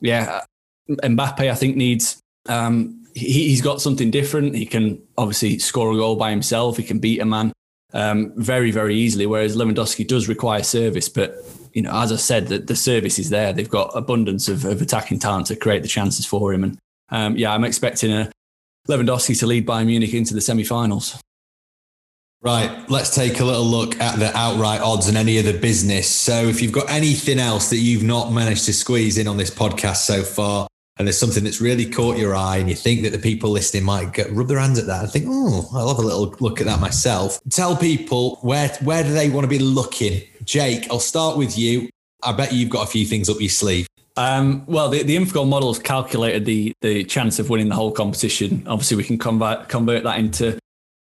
yeah, 0.00 0.42
Mbappe 0.90 1.50
I 1.50 1.54
think 1.54 1.76
needs. 1.76 2.20
Um, 2.48 3.04
he, 3.14 3.50
has 3.50 3.60
got 3.60 3.80
something 3.80 4.10
different. 4.10 4.54
He 4.54 4.66
can 4.66 5.02
obviously 5.16 5.58
score 5.58 5.92
a 5.92 5.96
goal 5.96 6.16
by 6.16 6.30
himself. 6.30 6.76
He 6.76 6.82
can 6.82 6.98
beat 6.98 7.20
a 7.20 7.24
man 7.24 7.52
um, 7.92 8.32
very, 8.36 8.70
very 8.70 8.94
easily. 8.94 9.26
Whereas 9.26 9.56
Lewandowski 9.56 10.06
does 10.06 10.28
require 10.28 10.62
service, 10.62 11.08
but 11.08 11.36
you 11.72 11.82
know, 11.82 11.90
as 11.92 12.12
I 12.12 12.16
said, 12.16 12.48
the, 12.48 12.58
the 12.58 12.76
service 12.76 13.18
is 13.18 13.30
there. 13.30 13.52
They've 13.52 13.68
got 13.68 13.90
abundance 13.94 14.48
of, 14.48 14.64
of 14.64 14.80
attacking 14.80 15.18
talent 15.18 15.46
to 15.46 15.56
create 15.56 15.82
the 15.82 15.88
chances 15.88 16.26
for 16.26 16.52
him. 16.52 16.64
And 16.64 16.78
um, 17.10 17.36
yeah, 17.36 17.52
I'm 17.52 17.64
expecting 17.64 18.12
a 18.12 18.30
Lewandowski 18.88 19.38
to 19.40 19.46
lead 19.46 19.66
Bayern 19.66 19.86
Munich 19.86 20.14
into 20.14 20.34
the 20.34 20.40
semi-finals. 20.40 21.20
Right, 22.40 22.88
let's 22.88 23.12
take 23.12 23.40
a 23.40 23.44
little 23.44 23.64
look 23.64 24.00
at 24.00 24.20
the 24.20 24.34
outright 24.36 24.80
odds 24.80 25.08
and 25.08 25.16
any 25.16 25.40
other 25.40 25.58
business. 25.58 26.08
So, 26.08 26.44
if 26.44 26.62
you've 26.62 26.70
got 26.70 26.88
anything 26.88 27.40
else 27.40 27.68
that 27.70 27.78
you've 27.78 28.04
not 28.04 28.32
managed 28.32 28.64
to 28.66 28.72
squeeze 28.72 29.18
in 29.18 29.26
on 29.26 29.36
this 29.36 29.50
podcast 29.50 29.96
so 29.96 30.22
far, 30.22 30.68
and 30.98 31.08
there's 31.08 31.18
something 31.18 31.42
that's 31.42 31.60
really 31.60 31.84
caught 31.84 32.16
your 32.16 32.36
eye, 32.36 32.58
and 32.58 32.68
you 32.68 32.76
think 32.76 33.02
that 33.02 33.10
the 33.10 33.18
people 33.18 33.50
listening 33.50 33.82
might 33.82 34.12
get, 34.12 34.30
rub 34.30 34.46
their 34.46 34.60
hands 34.60 34.78
at 34.78 34.86
that 34.86 35.02
and 35.02 35.10
think, 35.10 35.26
"Oh, 35.28 35.68
I'll 35.74 35.88
have 35.88 35.98
a 35.98 36.02
little 36.02 36.32
look 36.38 36.60
at 36.60 36.66
that 36.66 36.80
myself." 36.80 37.40
Tell 37.50 37.76
people 37.76 38.38
where 38.42 38.68
where 38.82 39.02
do 39.02 39.12
they 39.12 39.30
want 39.30 39.42
to 39.42 39.48
be 39.48 39.58
looking? 39.58 40.22
Jake, 40.44 40.86
I'll 40.92 41.00
start 41.00 41.36
with 41.36 41.58
you. 41.58 41.88
I 42.22 42.30
bet 42.30 42.52
you've 42.52 42.70
got 42.70 42.86
a 42.86 42.90
few 42.90 43.04
things 43.04 43.28
up 43.28 43.40
your 43.40 43.48
sleeve. 43.48 43.88
Um, 44.16 44.64
well, 44.66 44.88
the, 44.88 45.02
the 45.02 45.16
Infogol 45.16 45.48
model 45.48 45.72
has 45.72 45.82
calculated 45.82 46.44
the 46.44 46.72
the 46.82 47.02
chance 47.02 47.40
of 47.40 47.50
winning 47.50 47.68
the 47.68 47.74
whole 47.74 47.90
competition. 47.90 48.62
Obviously, 48.68 48.96
we 48.96 49.02
can 49.02 49.18
convert 49.18 49.68
convert 49.68 50.04
that 50.04 50.20
into 50.20 50.56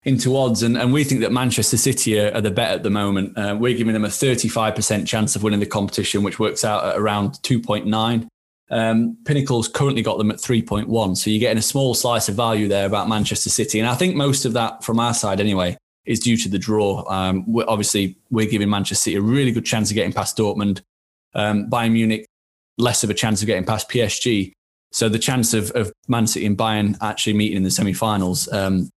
into 0.08 0.38
odds. 0.38 0.64
And, 0.64 0.78
and 0.78 0.94
we 0.94 1.04
think 1.04 1.20
that 1.20 1.34
Manchester 1.34 1.76
City 1.76 2.18
are, 2.18 2.34
are 2.34 2.40
the 2.40 2.50
bet 2.50 2.72
at 2.72 2.82
the 2.82 2.90
moment. 2.90 3.38
Uh, 3.38 3.58
we're 3.60 3.78
giving 3.78 3.94
them 3.94 4.06
a 4.06 4.08
35% 4.08 5.06
chance 5.06 5.36
of 5.36 5.44
winning 5.44 5.60
the 5.60 5.66
competition, 5.66 6.24
which 6.24 6.40
works 6.40 6.64
out 6.64 6.86
at 6.86 6.98
around 6.98 7.32
2.9. 7.44 8.26
Um, 8.70 9.18
Pinnacle's 9.26 9.68
currently 9.68 10.02
got 10.02 10.18
them 10.18 10.32
at 10.32 10.38
3.1. 10.38 11.18
So 11.18 11.30
you're 11.30 11.42
getting 11.42 11.58
a 11.58 11.62
small 11.62 11.94
slice 11.94 12.30
of 12.30 12.36
value 12.36 12.70
there 12.70 12.86
about 12.86 13.10
Manchester 13.10 13.50
City. 13.50 13.80
And 13.80 13.90
I 13.90 13.96
think 13.96 14.16
most 14.16 14.46
of 14.46 14.54
that 14.54 14.82
from 14.82 14.98
our 14.98 15.14
side 15.14 15.42
anyway 15.42 15.78
is 16.06 16.22
due 16.22 16.38
to 16.38 16.48
the 16.48 16.58
draw. 16.58 17.04
Um, 17.12 17.44
we're, 17.46 17.66
obviously, 17.68 18.16
we're 18.30 18.50
giving 18.50 18.70
Manchester 18.70 19.04
City 19.04 19.18
a 19.18 19.22
really 19.22 19.52
good 19.52 19.66
chance 19.66 19.92
of 19.92 19.96
getting 19.96 20.14
past 20.14 20.38
Dortmund. 20.38 20.82
Um, 21.36 21.70
Bayern 21.70 21.92
Munich, 21.92 22.26
less 22.78 23.04
of 23.04 23.10
a 23.10 23.14
chance 23.14 23.42
of 23.42 23.48
getting 23.48 23.66
past 23.66 23.90
PSG. 23.90 24.54
So 24.94 25.10
the 25.10 25.20
chance 25.20 25.54
of, 25.54 25.70
of 25.72 25.92
Man 26.08 26.28
City 26.28 26.46
and 26.46 26.58
Bayern 26.58 26.98
actually 27.02 27.34
meeting 27.34 27.58
in 27.58 27.64
the 27.64 27.72
semi-finals 27.72 28.48
um, 28.54 28.90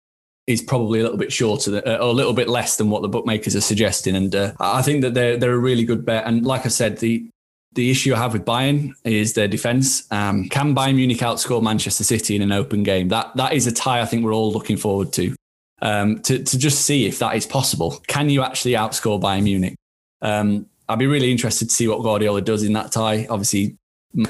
is 0.51 0.61
probably 0.61 1.01
a 1.01 1.03
little 1.03 1.19
bit 1.19 1.33
shorter, 1.33 1.83
uh, 1.87 1.97
or 1.97 2.09
a 2.09 2.13
little 2.13 2.33
bit 2.33 2.49
less 2.49 2.77
than 2.77 2.91
what 2.91 3.03
the 3.03 3.09
bookmakers 3.09 3.57
are 3.57 3.61
suggesting. 3.61 4.17
And 4.17 4.35
uh, 4.35 4.53
I 4.61 4.83
think 4.83 5.03
that 5.03 5.15
they're 5.15 5.37
they're 5.37 5.55
a 5.55 5.59
really 5.59 5.85
good 5.85 6.05
bet. 6.05 6.27
And 6.27 6.45
like 6.45 6.67
I 6.67 6.69
said, 6.69 6.99
the 6.99 7.29
the 7.73 7.91
issue 7.91 8.15
I 8.15 8.19
have 8.19 8.33
with 8.33 8.45
Bayern 8.45 8.93
is 9.05 9.35
their 9.35 9.49
defence. 9.49 10.11
Um, 10.11 10.49
can 10.49 10.75
Bayern 10.75 10.97
Munich 10.97 11.19
outscore 11.19 11.63
Manchester 11.63 12.05
City 12.05 12.35
in 12.35 12.43
an 12.43 12.53
open 12.53 12.83
game? 12.83 13.09
That 13.09 13.35
that 13.37 13.53
is 13.53 13.67
a 13.67 13.73
tie. 13.73 14.01
I 14.01 14.07
think 14.07 14.25
we're 14.25 14.35
all 14.35 14.53
looking 14.53 14.77
forward 14.77 15.13
to. 15.15 15.35
Um, 15.83 16.21
to 16.23 16.43
to 16.43 16.59
just 16.59 16.83
see 16.83 17.07
if 17.07 17.21
that 17.21 17.37
is 17.37 17.47
possible. 17.47 18.03
Can 18.07 18.29
you 18.29 18.43
actually 18.43 18.73
outscore 18.73 19.21
Bayern 19.21 19.45
Munich? 19.45 19.77
Um, 20.21 20.67
I'd 20.89 20.99
be 20.99 21.07
really 21.07 21.31
interested 21.31 21.69
to 21.69 21.75
see 21.75 21.87
what 21.89 22.03
Guardiola 22.03 22.43
does 22.43 22.65
in 22.65 22.73
that 22.75 22.93
tie. 22.93 23.27
Obviously, 23.31 23.77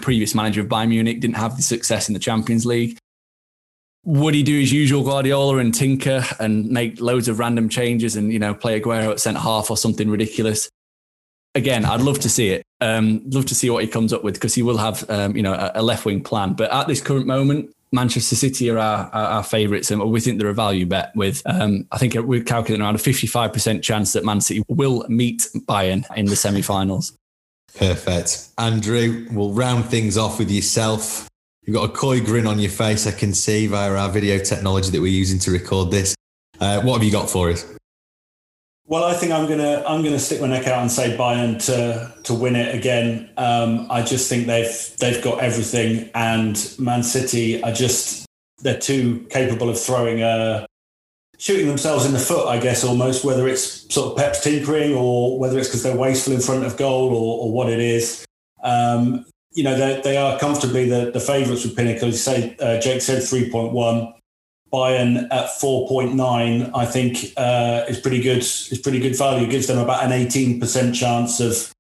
previous 0.01 0.35
manager 0.35 0.61
of 0.61 0.69
Bayern 0.69 0.91
Munich 0.91 1.21
didn't 1.21 1.37
have 1.37 1.57
the 1.57 1.63
success 1.63 2.09
in 2.09 2.13
the 2.13 2.21
Champions 2.21 2.67
League. 2.67 2.99
Would 4.05 4.35
he 4.35 4.43
do 4.43 4.59
his 4.59 4.73
usual 4.73 5.05
Guardiola 5.05 5.59
and 5.59 5.75
tinker 5.75 6.25
and 6.39 6.71
make 6.71 7.01
loads 7.01 7.29
of 7.29 7.39
random 7.39 7.69
changes 7.69 8.17
and 8.17 8.33
you 8.33 8.39
know 8.39 8.55
play 8.55 8.81
Aguero 8.81 9.11
at 9.11 9.21
centre 9.21 9.41
half 9.41 9.71
or 9.71 9.77
something 9.77 10.09
ridiculous? 10.09 10.71
Again, 11.55 11.85
I'd 11.85 12.01
love 12.01 12.19
to 12.21 12.29
see 12.31 12.49
it. 12.51 12.63
Um, 12.81 13.23
love 13.29 13.45
to 13.47 13.55
see 13.55 13.69
what 13.69 13.85
he 13.85 13.91
comes 13.91 14.13
up 14.13 14.25
with 14.25 14.35
because 14.35 14.55
he 14.55 14.63
will 14.63 14.79
have 14.79 15.09
um, 15.11 15.37
you 15.37 15.43
know 15.43 15.53
a, 15.53 15.73
a 15.75 15.83
left 15.83 16.07
wing 16.07 16.23
plan. 16.23 16.55
But 16.55 16.73
at 16.73 16.89
this 16.89 17.03
current 17.03 17.27
moment, 17.27 17.75
Manchester 17.93 18.37
City 18.37 18.71
are 18.71 18.79
our, 18.79 19.11
our, 19.13 19.27
our 19.27 19.43
favourites, 19.43 19.91
and 19.91 20.01
we 20.11 20.21
think 20.21 20.39
they're 20.39 20.49
a 20.49 20.55
value 20.55 20.87
bet. 20.87 21.11
With 21.15 21.43
um, 21.45 21.87
I 21.93 21.99
think 21.99 22.15
we're 22.15 22.43
calculating 22.43 22.83
around 22.83 22.95
a 22.95 22.99
fifty-five 22.99 23.53
percent 23.53 23.85
chance 23.85 24.15
that 24.15 24.25
Man 24.25 24.41
City 24.41 24.63
will 24.69 25.05
meet 25.09 25.49
Bayern 25.69 26.07
in 26.17 26.27
the 26.27 26.37
semi-finals. 26.37 27.13
Perfect, 27.77 28.49
Andrew. 28.57 29.27
We'll 29.31 29.53
round 29.53 29.85
things 29.87 30.17
off 30.17 30.39
with 30.39 30.51
yourself. 30.51 31.29
You've 31.71 31.77
got 31.77 31.91
a 31.91 31.93
coy 31.93 32.21
grin 32.21 32.49
on 32.49 32.59
your 32.59 32.69
face, 32.69 33.07
I 33.07 33.13
can 33.13 33.33
see 33.33 33.69
via 33.69 33.95
our 33.95 34.09
video 34.09 34.41
technology 34.41 34.91
that 34.91 35.01
we're 35.01 35.07
using 35.07 35.39
to 35.39 35.53
record 35.53 35.93
this. 35.93 36.17
Uh, 36.59 36.81
what 36.81 36.95
have 36.95 37.05
you 37.05 37.13
got 37.13 37.31
for 37.31 37.49
us? 37.49 37.65
Well, 38.87 39.05
I 39.05 39.15
think 39.15 39.31
I'm 39.31 39.49
gonna 39.49 39.85
I'm 39.87 40.03
gonna 40.03 40.19
stick 40.19 40.41
my 40.41 40.49
neck 40.49 40.67
out 40.67 40.83
and 40.83 40.91
say 40.91 41.17
Bayern 41.17 41.65
to 41.67 42.13
to 42.25 42.35
win 42.35 42.57
it 42.57 42.75
again. 42.75 43.31
Um, 43.37 43.87
I 43.89 44.03
just 44.03 44.29
think 44.29 44.49
they've 44.49 44.97
they've 44.99 45.23
got 45.23 45.45
everything, 45.45 46.11
and 46.13 46.75
Man 46.81 47.05
City 47.05 47.63
are 47.63 47.71
just 47.73 48.27
they're 48.59 48.77
too 48.77 49.25
capable 49.31 49.71
of 49.71 49.81
throwing 49.81 50.23
a 50.23 50.27
uh, 50.27 50.67
shooting 51.39 51.69
themselves 51.69 52.05
in 52.05 52.13
the 52.13 52.19
foot, 52.19 52.49
I 52.49 52.59
guess, 52.59 52.83
almost. 52.83 53.25
Whether 53.25 53.47
it's 53.47 53.95
sort 53.95 54.11
of 54.11 54.17
Pep's 54.19 54.43
tinkering 54.43 54.93
or 54.93 55.39
whether 55.39 55.57
it's 55.57 55.69
because 55.69 55.85
they're 55.85 55.97
wasteful 55.97 56.33
in 56.33 56.41
front 56.41 56.65
of 56.65 56.77
goal 56.77 57.15
or, 57.15 57.45
or 57.45 57.53
what 57.53 57.71
it 57.71 57.79
is. 57.79 58.27
Um, 58.61 59.25
you 59.53 59.65
know, 59.65 59.77
they, 59.77 60.01
they 60.03 60.17
are 60.17 60.39
comfortably 60.39 60.89
the, 60.89 61.11
the 61.11 61.21
favourites 61.21 61.65
with 61.65 61.77
Pinnacle. 61.77 62.13
Say 62.13 62.57
uh, 62.61 62.81
Jake 62.81 63.03
said 63.03 63.23
three 63.23 63.51
point 63.51 63.73
one. 63.73 64.15
Bayern 64.73 65.27
at 65.33 65.47
4.9, 65.61 66.71
I 66.77 66.87
think, 66.87 67.33
uh, 67.37 67.85
is 67.89 67.99
pretty 67.99 68.23
good. 68.23 68.39
Is 68.39 68.81
pretty 68.81 69.01
good 69.01 69.19
value. 69.19 69.49
It 69.49 69.51
Gives 69.51 69.67
them 69.67 69.79
about 69.79 70.05
an 70.05 70.13
18% 70.13 70.95
chance 70.95 71.41
of 71.41 71.75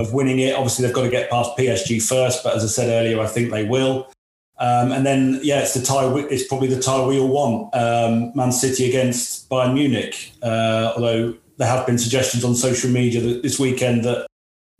of 0.00 0.12
winning 0.12 0.38
it. 0.40 0.54
Obviously, 0.54 0.84
they've 0.84 0.94
got 0.94 1.02
to 1.02 1.10
get 1.10 1.30
past 1.30 1.56
PSG 1.56 2.02
first, 2.02 2.42
but 2.42 2.56
as 2.56 2.64
I 2.64 2.66
said 2.66 2.88
earlier, 2.88 3.20
I 3.20 3.26
think 3.26 3.50
they 3.50 3.64
will. 3.64 4.10
Um, 4.58 4.92
and 4.92 5.04
then, 5.04 5.40
yeah, 5.42 5.60
it's 5.60 5.74
the 5.74 5.82
tie. 5.84 6.12
It's 6.30 6.46
probably 6.46 6.68
the 6.68 6.80
tie 6.80 7.04
we 7.06 7.18
all 7.18 7.28
want. 7.28 7.74
Um, 7.74 8.32
Man 8.34 8.52
City 8.52 8.88
against 8.88 9.48
Bayern 9.48 9.74
Munich. 9.74 10.32
Uh, 10.42 10.92
although 10.96 11.34
there 11.58 11.68
have 11.68 11.86
been 11.86 11.98
suggestions 11.98 12.44
on 12.44 12.54
social 12.54 12.90
media 12.90 13.20
this 13.40 13.58
weekend 13.58 14.04
that 14.04 14.26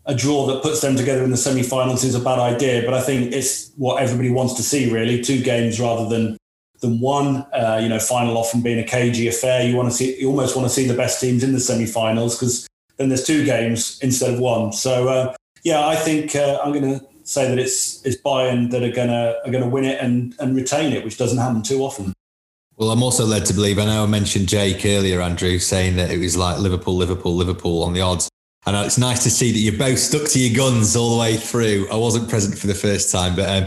a 0.07 0.15
draw 0.15 0.47
that 0.47 0.63
puts 0.63 0.81
them 0.81 0.97
together 0.97 1.23
in 1.23 1.31
the 1.31 1.37
semi-finals 1.37 2.05
is 2.05 2.15
a 2.15 2.21
bad 2.21 2.39
idea. 2.39 2.83
But 2.85 2.95
I 2.95 3.01
think 3.01 3.33
it's 3.33 3.71
what 3.77 4.03
everybody 4.03 4.31
wants 4.31 4.55
to 4.55 4.63
see, 4.63 4.91
really. 4.91 5.23
Two 5.23 5.43
games 5.43 5.79
rather 5.81 6.09
than 6.09 6.37
than 6.81 7.01
one. 7.01 7.47
Uh, 7.53 7.79
you 7.83 7.89
know, 7.89 7.99
final 7.99 8.37
often 8.37 8.61
being 8.61 8.79
a 8.79 8.85
cagey 8.85 9.29
affair. 9.29 9.67
You 9.67 9.77
want 9.77 9.91
to 9.91 9.95
see, 9.95 10.19
you 10.21 10.29
almost 10.29 10.57
want 10.57 10.67
to 10.67 10.75
see 10.75 10.87
the 10.87 10.95
best 10.95 11.21
teams 11.21 11.45
in 11.45 11.53
the 11.53 11.61
semi-finals 11.61 12.37
because 12.37 12.67
then 12.97 13.09
there's 13.09 13.25
two 13.25 13.45
games 13.45 13.99
instead 14.03 14.35
of 14.35 14.41
one. 14.41 14.73
So 14.73 15.09
uh, 15.09 15.35
yeah, 15.63 15.87
I 15.87 15.97
think 15.97 16.35
uh, 16.35 16.61
I'm 16.63 16.73
going 16.73 16.99
to 16.99 17.07
say 17.25 17.49
that 17.49 17.59
it's 17.59 18.05
it's 18.05 18.21
Bayern 18.21 18.71
that 18.71 18.83
are 18.83 18.91
gonna 18.91 19.37
are 19.45 19.51
gonna 19.51 19.69
win 19.69 19.85
it 19.85 20.01
and 20.01 20.35
and 20.39 20.57
retain 20.57 20.93
it, 20.93 21.05
which 21.05 21.19
doesn't 21.19 21.39
happen 21.39 21.63
too 21.63 21.83
often. 21.83 22.13
Well, 22.77 22.91
I'm 22.91 23.03
also 23.03 23.25
led 23.25 23.45
to 23.47 23.55
believe. 23.55 23.79
I 23.79 23.85
know 23.85 24.03
I 24.03 24.07
mentioned 24.07 24.49
Jake 24.49 24.85
earlier, 24.85 25.21
Andrew, 25.21 25.59
saying 25.59 25.97
that 25.97 26.11
it 26.11 26.19
was 26.19 26.37
like 26.37 26.59
Liverpool, 26.59 26.97
Liverpool, 26.97 27.37
Liverpool 27.37 27.83
on 27.83 27.93
the 27.93 28.01
odds. 28.01 28.29
And 28.65 28.77
it's 28.77 28.99
nice 28.99 29.23
to 29.25 29.31
see 29.31 29.51
that 29.53 29.59
you 29.59 29.77
both 29.77 29.99
stuck 29.99 30.29
to 30.29 30.39
your 30.39 30.57
guns 30.57 30.95
all 30.95 31.15
the 31.15 31.21
way 31.21 31.37
through. 31.37 31.89
I 31.91 31.97
wasn't 31.97 32.29
present 32.29 32.57
for 32.57 32.69
the 32.69 32.75
first 32.75 33.11
time, 33.11 33.35
but 33.35 33.49
um, 33.49 33.67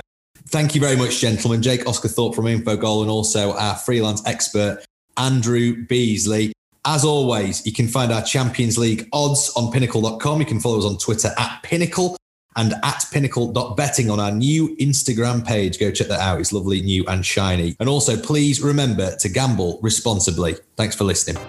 Thank 0.49 0.75
you 0.75 0.81
very 0.81 0.95
much, 0.95 1.19
gentlemen. 1.19 1.62
Jake 1.62 1.86
Osgathorpe 1.86 2.36
from 2.36 2.45
Infogol 2.45 3.01
and 3.01 3.10
also 3.10 3.53
our 3.53 3.75
freelance 3.75 4.25
expert, 4.25 4.86
Andrew 5.17 5.86
Beasley. 5.86 6.53
As 6.86 7.03
always, 7.03 7.65
you 7.65 7.73
can 7.73 7.88
find 7.88 8.12
our 8.12 8.21
Champions 8.21 8.77
League 8.77 9.10
odds 9.12 9.51
on 9.55 9.71
pinnacle.com. 9.71 10.39
You 10.39 10.45
can 10.45 10.60
follow 10.60 10.77
us 10.77 10.86
on 10.86 10.99
Twitter 10.99 11.31
at 11.38 11.63
pinnacle 11.63 12.15
and 12.55 12.73
at 12.84 13.03
pinnacle.betting 13.12 14.10
on 14.10 14.19
our 14.19 14.31
new 14.31 14.75
Instagram 14.77 15.45
page. 15.45 15.79
Go 15.79 15.91
check 15.91 16.08
that 16.08 16.21
out. 16.21 16.39
It's 16.39 16.53
lovely, 16.53 16.79
new, 16.81 17.03
and 17.08 17.25
shiny. 17.25 17.75
And 17.79 17.89
also, 17.89 18.15
please 18.15 18.62
remember 18.62 19.15
to 19.17 19.29
gamble 19.29 19.79
responsibly. 19.81 20.55
Thanks 20.77 20.95
for 20.95 21.05
listening. 21.05 21.43